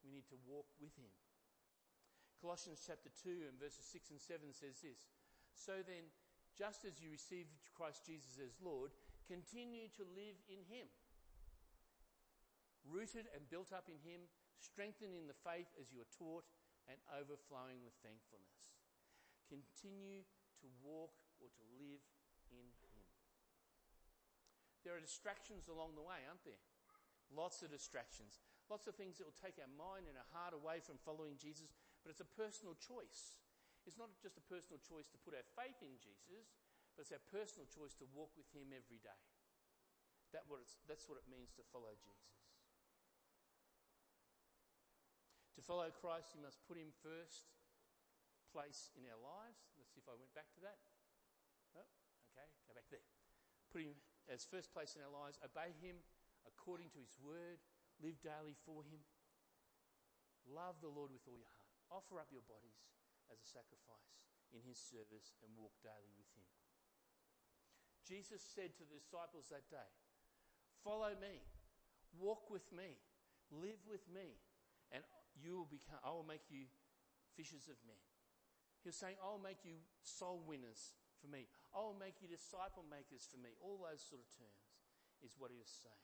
We 0.00 0.12
need 0.12 0.28
to 0.32 0.38
walk 0.48 0.68
with 0.80 0.96
Him. 0.96 1.12
Colossians 2.40 2.82
chapter 2.82 3.12
2 3.22 3.46
and 3.46 3.54
verses 3.60 3.86
6 3.86 4.16
and 4.16 4.20
7 4.20 4.50
says 4.50 4.82
this 4.82 5.12
So 5.54 5.78
then, 5.84 6.10
just 6.56 6.82
as 6.88 6.98
you 6.98 7.12
received 7.12 7.52
Christ 7.76 8.02
Jesus 8.08 8.40
as 8.40 8.58
Lord, 8.58 8.90
continue 9.26 9.88
to 9.98 10.04
live 10.14 10.38
in 10.48 10.62
Him. 10.66 10.90
Rooted 12.82 13.30
and 13.30 13.46
built 13.46 13.70
up 13.70 13.86
in 13.86 13.98
Him, 14.02 14.26
strengthened 14.58 15.14
in 15.14 15.30
the 15.30 15.38
faith 15.46 15.70
as 15.78 15.94
you 15.94 16.02
are 16.02 16.14
taught, 16.18 16.46
and 16.90 16.98
overflowing 17.14 17.78
with 17.86 17.94
thankfulness. 18.02 18.58
Continue 19.46 20.26
to 20.58 20.66
walk 20.82 21.14
or 21.38 21.46
to 21.46 21.64
live 21.78 22.02
in 22.50 22.66
Him. 22.82 23.02
There 24.82 24.98
are 24.98 25.02
distractions 25.02 25.70
along 25.70 25.94
the 25.94 26.02
way, 26.02 26.26
aren't 26.26 26.42
there? 26.42 26.58
Lots 27.30 27.62
of 27.62 27.70
distractions. 27.70 28.42
Lots 28.66 28.90
of 28.90 28.98
things 28.98 29.18
that 29.18 29.26
will 29.30 29.38
take 29.38 29.62
our 29.62 29.70
mind 29.70 30.10
and 30.10 30.18
our 30.18 30.30
heart 30.34 30.54
away 30.54 30.82
from 30.82 30.98
following 31.06 31.38
Jesus. 31.38 31.70
But 32.02 32.10
it's 32.10 32.24
a 32.24 32.34
personal 32.34 32.74
choice. 32.74 33.38
It's 33.86 33.98
not 33.98 34.10
just 34.18 34.38
a 34.38 34.44
personal 34.50 34.82
choice 34.82 35.06
to 35.10 35.22
put 35.22 35.34
our 35.34 35.46
faith 35.54 35.78
in 35.82 35.98
Jesus, 35.98 36.50
but 36.94 37.08
it's 37.08 37.14
our 37.14 37.24
personal 37.32 37.64
choice 37.68 37.96
to 37.98 38.06
walk 38.12 38.32
with 38.36 38.48
Him 38.52 38.70
every 38.72 39.00
day. 39.00 39.22
That 40.32 40.48
what 40.48 40.64
that's 40.88 41.08
what 41.08 41.20
it 41.20 41.28
means 41.28 41.52
to 41.60 41.64
follow 41.68 41.92
Jesus. 41.96 42.32
To 45.56 45.60
follow 45.60 45.88
Christ, 45.92 46.32
you 46.32 46.40
must 46.40 46.64
put 46.64 46.80
Him 46.80 46.92
first 47.04 47.52
place 48.48 48.92
in 48.96 49.04
our 49.08 49.20
lives. 49.20 49.60
Let's 49.76 49.92
see 49.92 50.00
if 50.00 50.08
I 50.08 50.16
went 50.16 50.32
back 50.32 50.48
to 50.56 50.60
that. 50.64 50.80
Oh, 51.76 51.88
okay, 52.32 52.48
go 52.68 52.72
back 52.76 52.88
there. 52.88 53.04
Put 53.68 53.84
Him 53.84 53.96
as 54.28 54.48
first 54.48 54.72
place 54.72 54.96
in 54.96 55.04
our 55.04 55.12
lives, 55.12 55.40
obey 55.44 55.76
Him 55.80 56.00
according 56.48 56.92
to 56.96 57.00
His 57.00 57.12
word, 57.20 57.60
live 58.00 58.20
daily 58.24 58.56
for 58.64 58.84
Him. 58.84 59.00
Love 60.48 60.80
the 60.82 60.90
Lord 60.90 61.12
with 61.12 61.24
all 61.28 61.38
your 61.38 61.52
heart. 61.54 61.72
Offer 61.92 62.18
up 62.20 62.32
your 62.32 62.44
bodies 62.48 62.88
as 63.30 63.38
a 63.40 63.48
sacrifice 63.48 64.16
in 64.52 64.64
His 64.64 64.80
service 64.80 65.36
and 65.44 65.52
walk 65.56 65.72
daily 65.84 66.12
with 66.16 66.28
Him. 66.34 66.48
Jesus 68.02 68.42
said 68.42 68.74
to 68.76 68.84
the 68.84 68.98
disciples 68.98 69.48
that 69.50 69.70
day, 69.70 69.90
Follow 70.82 71.14
me, 71.22 71.38
walk 72.18 72.50
with 72.50 72.66
me, 72.74 72.98
live 73.54 73.78
with 73.86 74.02
me, 74.10 74.42
and 74.90 75.06
you 75.38 75.62
will 75.62 75.70
become, 75.70 76.02
I 76.02 76.10
will 76.10 76.26
make 76.26 76.50
you 76.50 76.66
fishers 77.38 77.70
of 77.70 77.78
men. 77.86 78.02
He 78.82 78.90
was 78.90 78.98
saying, 78.98 79.14
I'll 79.22 79.38
make 79.38 79.62
you 79.62 79.78
soul 80.02 80.42
winners 80.42 80.98
for 81.22 81.30
me. 81.30 81.46
I'll 81.70 81.94
make 81.94 82.18
you 82.18 82.26
disciple 82.26 82.82
makers 82.82 83.30
for 83.30 83.38
me. 83.38 83.54
All 83.62 83.78
those 83.78 84.02
sort 84.02 84.18
of 84.18 84.28
terms 84.34 84.74
is 85.22 85.38
what 85.38 85.54
he 85.54 85.58
was 85.58 85.70
saying. 85.70 86.02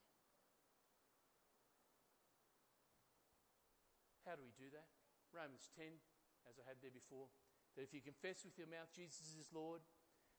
How 4.22 4.38
do 4.38 4.46
we 4.46 4.54
do 4.54 4.70
that? 4.70 4.86
Romans 5.34 5.66
10, 5.74 5.90
as 6.46 6.60
I 6.60 6.64
had 6.70 6.78
there 6.78 6.94
before, 6.94 7.26
that 7.74 7.82
if 7.82 7.90
you 7.90 7.98
confess 7.98 8.46
with 8.46 8.54
your 8.54 8.70
mouth 8.70 8.94
Jesus 8.94 9.34
is 9.34 9.50
Lord 9.50 9.82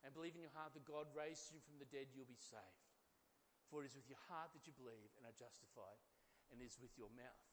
and 0.04 0.16
believe 0.16 0.36
in 0.36 0.44
your 0.44 0.56
heart 0.56 0.72
that 0.76 0.88
God 0.88 1.12
raised 1.12 1.52
him 1.52 1.60
from 1.64 1.78
the 1.78 1.90
dead, 1.92 2.12
you'll 2.16 2.30
be 2.30 2.40
saved. 2.40 2.88
For 3.68 3.84
it 3.84 3.92
is 3.92 3.98
with 4.00 4.10
your 4.10 4.22
heart 4.32 4.56
that 4.56 4.66
you 4.66 4.74
believe 4.74 5.14
and 5.20 5.28
are 5.28 5.36
justified, 5.36 6.02
and 6.50 6.58
it 6.58 6.68
is 6.68 6.82
with 6.82 6.96
your 6.98 7.12
mouth 7.14 7.46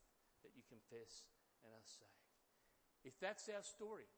that 0.47 0.55
you 0.57 0.65
confess 0.65 1.29
and 1.67 1.75
are 1.75 1.85
saved. 1.85 2.31
If 3.05 3.19
that's 3.21 3.51
our 3.53 3.63
story, 3.63 4.09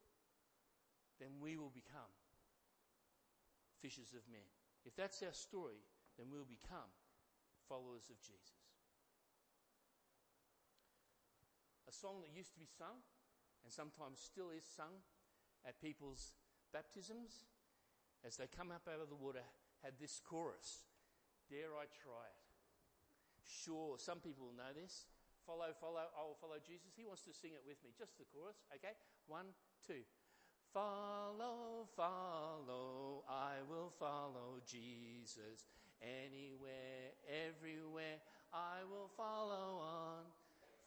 then 1.19 1.41
we 1.43 1.59
will 1.59 1.73
become 1.73 2.13
fishers 3.83 4.15
of 4.15 4.23
men. 4.31 4.45
If 4.85 4.95
that's 4.95 5.19
our 5.21 5.35
story, 5.35 5.83
then 6.15 6.31
we'll 6.31 6.47
become 6.47 6.89
followers 7.67 8.07
of 8.07 8.19
Jesus. 8.23 8.63
A 11.87 11.91
song 11.91 12.21
that 12.21 12.31
used 12.31 12.53
to 12.53 12.61
be 12.61 12.69
sung, 12.69 13.03
and 13.63 13.71
sometimes 13.73 14.21
still 14.21 14.49
is 14.53 14.63
sung 14.63 15.03
at 15.67 15.81
people's 15.81 16.31
baptisms, 16.71 17.49
as 18.25 18.37
they 18.37 18.47
come 18.47 18.71
up 18.71 18.87
out 18.87 19.01
of 19.01 19.09
the 19.09 19.15
water, 19.15 19.43
had 19.83 19.93
this 19.99 20.21
chorus 20.23 20.83
Dare 21.49 21.73
I 21.73 21.89
try 21.89 22.29
it? 22.29 22.45
Sure, 23.41 23.97
some 23.97 24.21
people 24.21 24.45
will 24.45 24.57
know 24.57 24.69
this. 24.77 25.09
Follow, 25.49 25.73
follow, 25.81 26.05
I 26.13 26.21
will 26.21 26.37
follow 26.37 26.61
Jesus. 26.61 26.93
He 26.93 27.09
wants 27.09 27.25
to 27.25 27.33
sing 27.33 27.57
it 27.57 27.65
with 27.65 27.81
me. 27.81 27.89
Just 27.97 28.21
the 28.21 28.25
chorus, 28.29 28.61
okay? 28.69 28.93
One, 29.25 29.49
two. 29.81 30.05
Follow, 30.69 31.89
follow, 31.97 33.25
I 33.25 33.65
will 33.65 33.89
follow 33.97 34.61
Jesus. 34.69 35.65
Anywhere, 36.05 37.17
everywhere, 37.25 38.21
I 38.53 38.85
will 38.85 39.09
follow 39.17 39.81
on. 39.81 40.29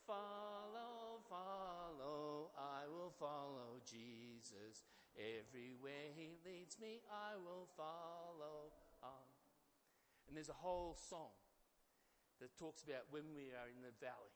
Follow, 0.06 1.18
follow, 1.26 2.54
I 2.54 2.86
will 2.86 3.12
follow 3.18 3.82
Jesus. 3.82 4.86
Everywhere 5.16 6.08
he 6.16 6.40
leads 6.40 6.80
me, 6.80 7.04
I 7.10 7.36
will 7.36 7.68
follow 7.76 8.72
on. 9.04 9.28
And 10.26 10.36
there's 10.36 10.48
a 10.48 10.64
whole 10.64 10.96
song 10.96 11.36
that 12.40 12.56
talks 12.56 12.82
about 12.82 13.12
when 13.12 13.36
we 13.36 13.52
are 13.52 13.68
in 13.68 13.84
the 13.84 13.92
valley, 14.00 14.34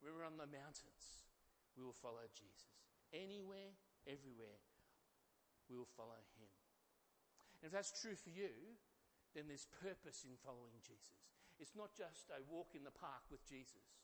when 0.00 0.16
we're 0.16 0.24
on 0.24 0.40
the 0.40 0.48
mountains, 0.48 1.28
we 1.76 1.84
will 1.84 1.96
follow 1.96 2.24
Jesus. 2.32 2.72
Anywhere, 3.12 3.76
everywhere, 4.08 4.58
we 5.68 5.76
will 5.76 5.90
follow 5.92 6.18
him. 6.40 6.50
And 7.60 7.68
if 7.68 7.72
that's 7.74 7.92
true 7.92 8.16
for 8.16 8.30
you, 8.32 8.78
then 9.34 9.46
there's 9.46 9.68
purpose 9.82 10.24
in 10.24 10.40
following 10.40 10.80
Jesus. 10.80 11.28
It's 11.60 11.74
not 11.74 11.92
just 11.92 12.30
a 12.30 12.40
walk 12.46 12.72
in 12.72 12.86
the 12.86 12.94
park 12.94 13.26
with 13.28 13.42
Jesus. 13.44 13.98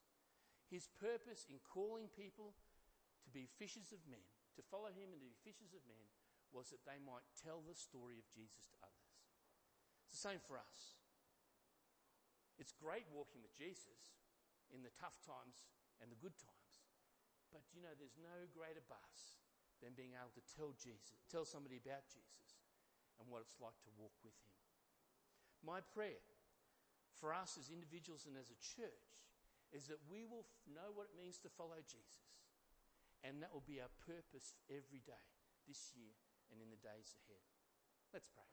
His 0.69 0.91
purpose 0.99 1.47
in 1.49 1.63
calling 1.63 2.11
people 2.13 2.53
to 3.25 3.31
be 3.31 3.47
fishers 3.47 3.95
of 3.95 4.03
men, 4.11 4.27
to 4.57 4.71
follow 4.71 4.91
him 4.91 5.11
and 5.11 5.21
to 5.21 5.29
be 5.29 5.43
fishers 5.43 5.75
of 5.75 5.83
men, 5.87 6.07
was 6.55 6.71
that 6.71 6.87
they 6.87 7.03
might 7.03 7.27
tell 7.35 7.63
the 7.67 7.75
story 7.75 8.19
of 8.19 8.31
Jesus 8.31 8.71
to 8.71 8.79
others. 8.79 9.11
It's 10.07 10.15
the 10.15 10.29
same 10.31 10.39
for 10.39 10.55
us. 10.55 10.95
It's 12.55 12.71
great 12.71 13.11
walking 13.11 13.43
with 13.43 13.55
Jesus 13.59 14.15
in 14.71 14.87
the 14.87 14.95
tough 14.95 15.19
times 15.27 15.67
and 15.99 16.07
the 16.07 16.23
good 16.23 16.39
times. 16.39 16.87
But 17.51 17.67
you 17.75 17.83
know, 17.83 17.95
there's 17.99 18.19
no 18.19 18.47
greater 18.55 18.83
buzz 18.87 19.43
than 19.83 19.99
being 19.99 20.15
able 20.15 20.35
to 20.39 20.45
tell 20.55 20.71
Jesus, 20.79 21.27
tell 21.27 21.43
somebody 21.43 21.83
about 21.83 22.07
Jesus 22.07 22.63
and 23.19 23.27
what 23.27 23.43
it's 23.43 23.59
like 23.59 23.79
to 23.87 23.93
walk 23.99 24.15
with 24.23 24.35
him. 24.39 24.55
My 25.63 25.83
prayer 25.83 26.23
for 27.19 27.35
us 27.35 27.59
as 27.59 27.71
individuals 27.71 28.27
and 28.27 28.39
as 28.39 28.51
a 28.51 28.59
church 28.59 29.23
is 29.75 29.91
that 29.91 30.03
we 30.07 30.23
will 30.27 30.47
know 30.71 30.95
what 30.95 31.11
it 31.11 31.19
means 31.19 31.43
to 31.43 31.51
follow 31.51 31.79
Jesus. 31.83 32.44
And 33.25 33.41
that 33.41 33.57
will 33.57 33.65
be 33.65 33.81
our 33.81 33.91
purpose 34.05 34.53
every 34.69 35.01
day 35.01 35.25
this 35.65 35.97
year 35.97 36.13
and 36.53 36.61
in 36.61 36.69
the 36.69 36.81
days 36.85 37.17
ahead. 37.25 37.41
Let's 38.13 38.29
pray. 38.29 38.47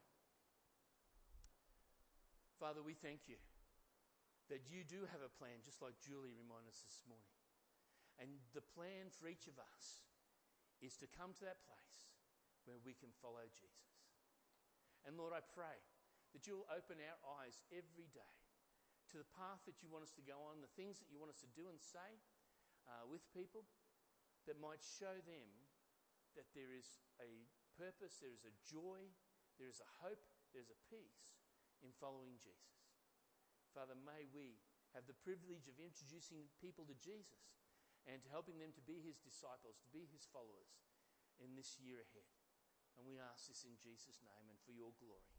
Father, 2.56 2.80
we 2.80 2.96
thank 2.96 3.28
you 3.28 3.36
that 4.48 4.64
you 4.64 4.80
do 4.82 5.04
have 5.12 5.20
a 5.20 5.30
plan, 5.36 5.60
just 5.60 5.84
like 5.84 6.00
Julie 6.00 6.32
reminded 6.32 6.72
us 6.72 6.80
this 6.82 7.04
morning. 7.04 7.36
And 8.16 8.40
the 8.56 8.64
plan 8.64 9.12
for 9.12 9.28
each 9.28 9.44
of 9.44 9.60
us 9.60 10.04
is 10.80 10.96
to 11.04 11.10
come 11.10 11.36
to 11.36 11.44
that 11.44 11.62
place 11.68 12.08
where 12.64 12.80
we 12.80 12.96
can 12.96 13.12
follow 13.20 13.44
Jesus. 13.52 14.08
And 15.04 15.18
Lord, 15.18 15.34
I 15.34 15.42
pray 15.42 15.78
that 16.32 16.46
you'll 16.46 16.68
open 16.70 17.02
our 17.02 17.18
eyes 17.42 17.60
every 17.74 18.08
day 18.14 18.36
to 19.12 19.20
the 19.20 19.28
path 19.36 19.60
that 19.68 19.82
you 19.84 19.90
want 19.92 20.06
us 20.06 20.14
to 20.16 20.24
go 20.24 20.38
on, 20.48 20.64
the 20.64 20.76
things 20.78 20.96
that 21.02 21.10
you 21.10 21.20
want 21.20 21.34
us 21.34 21.42
to 21.44 21.50
do 21.52 21.68
and 21.68 21.76
say 21.82 22.22
uh, 22.88 23.04
with 23.04 23.20
people 23.34 23.66
that 24.46 24.58
might 24.58 24.82
show 24.82 25.14
them 25.24 25.50
that 26.34 26.48
there 26.56 26.72
is 26.72 27.02
a 27.20 27.46
purpose, 27.76 28.18
there 28.18 28.34
is 28.34 28.44
a 28.48 28.54
joy, 28.64 29.08
there 29.60 29.68
is 29.68 29.80
a 29.80 29.92
hope, 30.00 30.22
there's 30.52 30.72
a 30.72 30.84
peace 30.88 31.38
in 31.84 31.92
following 31.96 32.36
Jesus. 32.40 32.88
Father, 33.72 33.96
may 33.96 34.28
we 34.32 34.60
have 34.92 35.08
the 35.08 35.16
privilege 35.24 35.68
of 35.68 35.80
introducing 35.80 36.48
people 36.60 36.84
to 36.84 36.96
Jesus 37.00 37.56
and 38.04 38.20
to 38.20 38.28
helping 38.28 38.60
them 38.60 38.74
to 38.76 38.84
be 38.84 39.00
his 39.00 39.22
disciples, 39.22 39.80
to 39.80 39.90
be 39.94 40.04
his 40.12 40.28
followers 40.28 40.84
in 41.40 41.56
this 41.56 41.80
year 41.80 42.04
ahead. 42.04 42.28
And 42.98 43.08
we 43.08 43.16
ask 43.16 43.48
this 43.48 43.64
in 43.64 43.72
Jesus' 43.80 44.20
name 44.20 44.52
and 44.52 44.60
for 44.60 44.76
your 44.76 44.92
glory. 45.00 45.31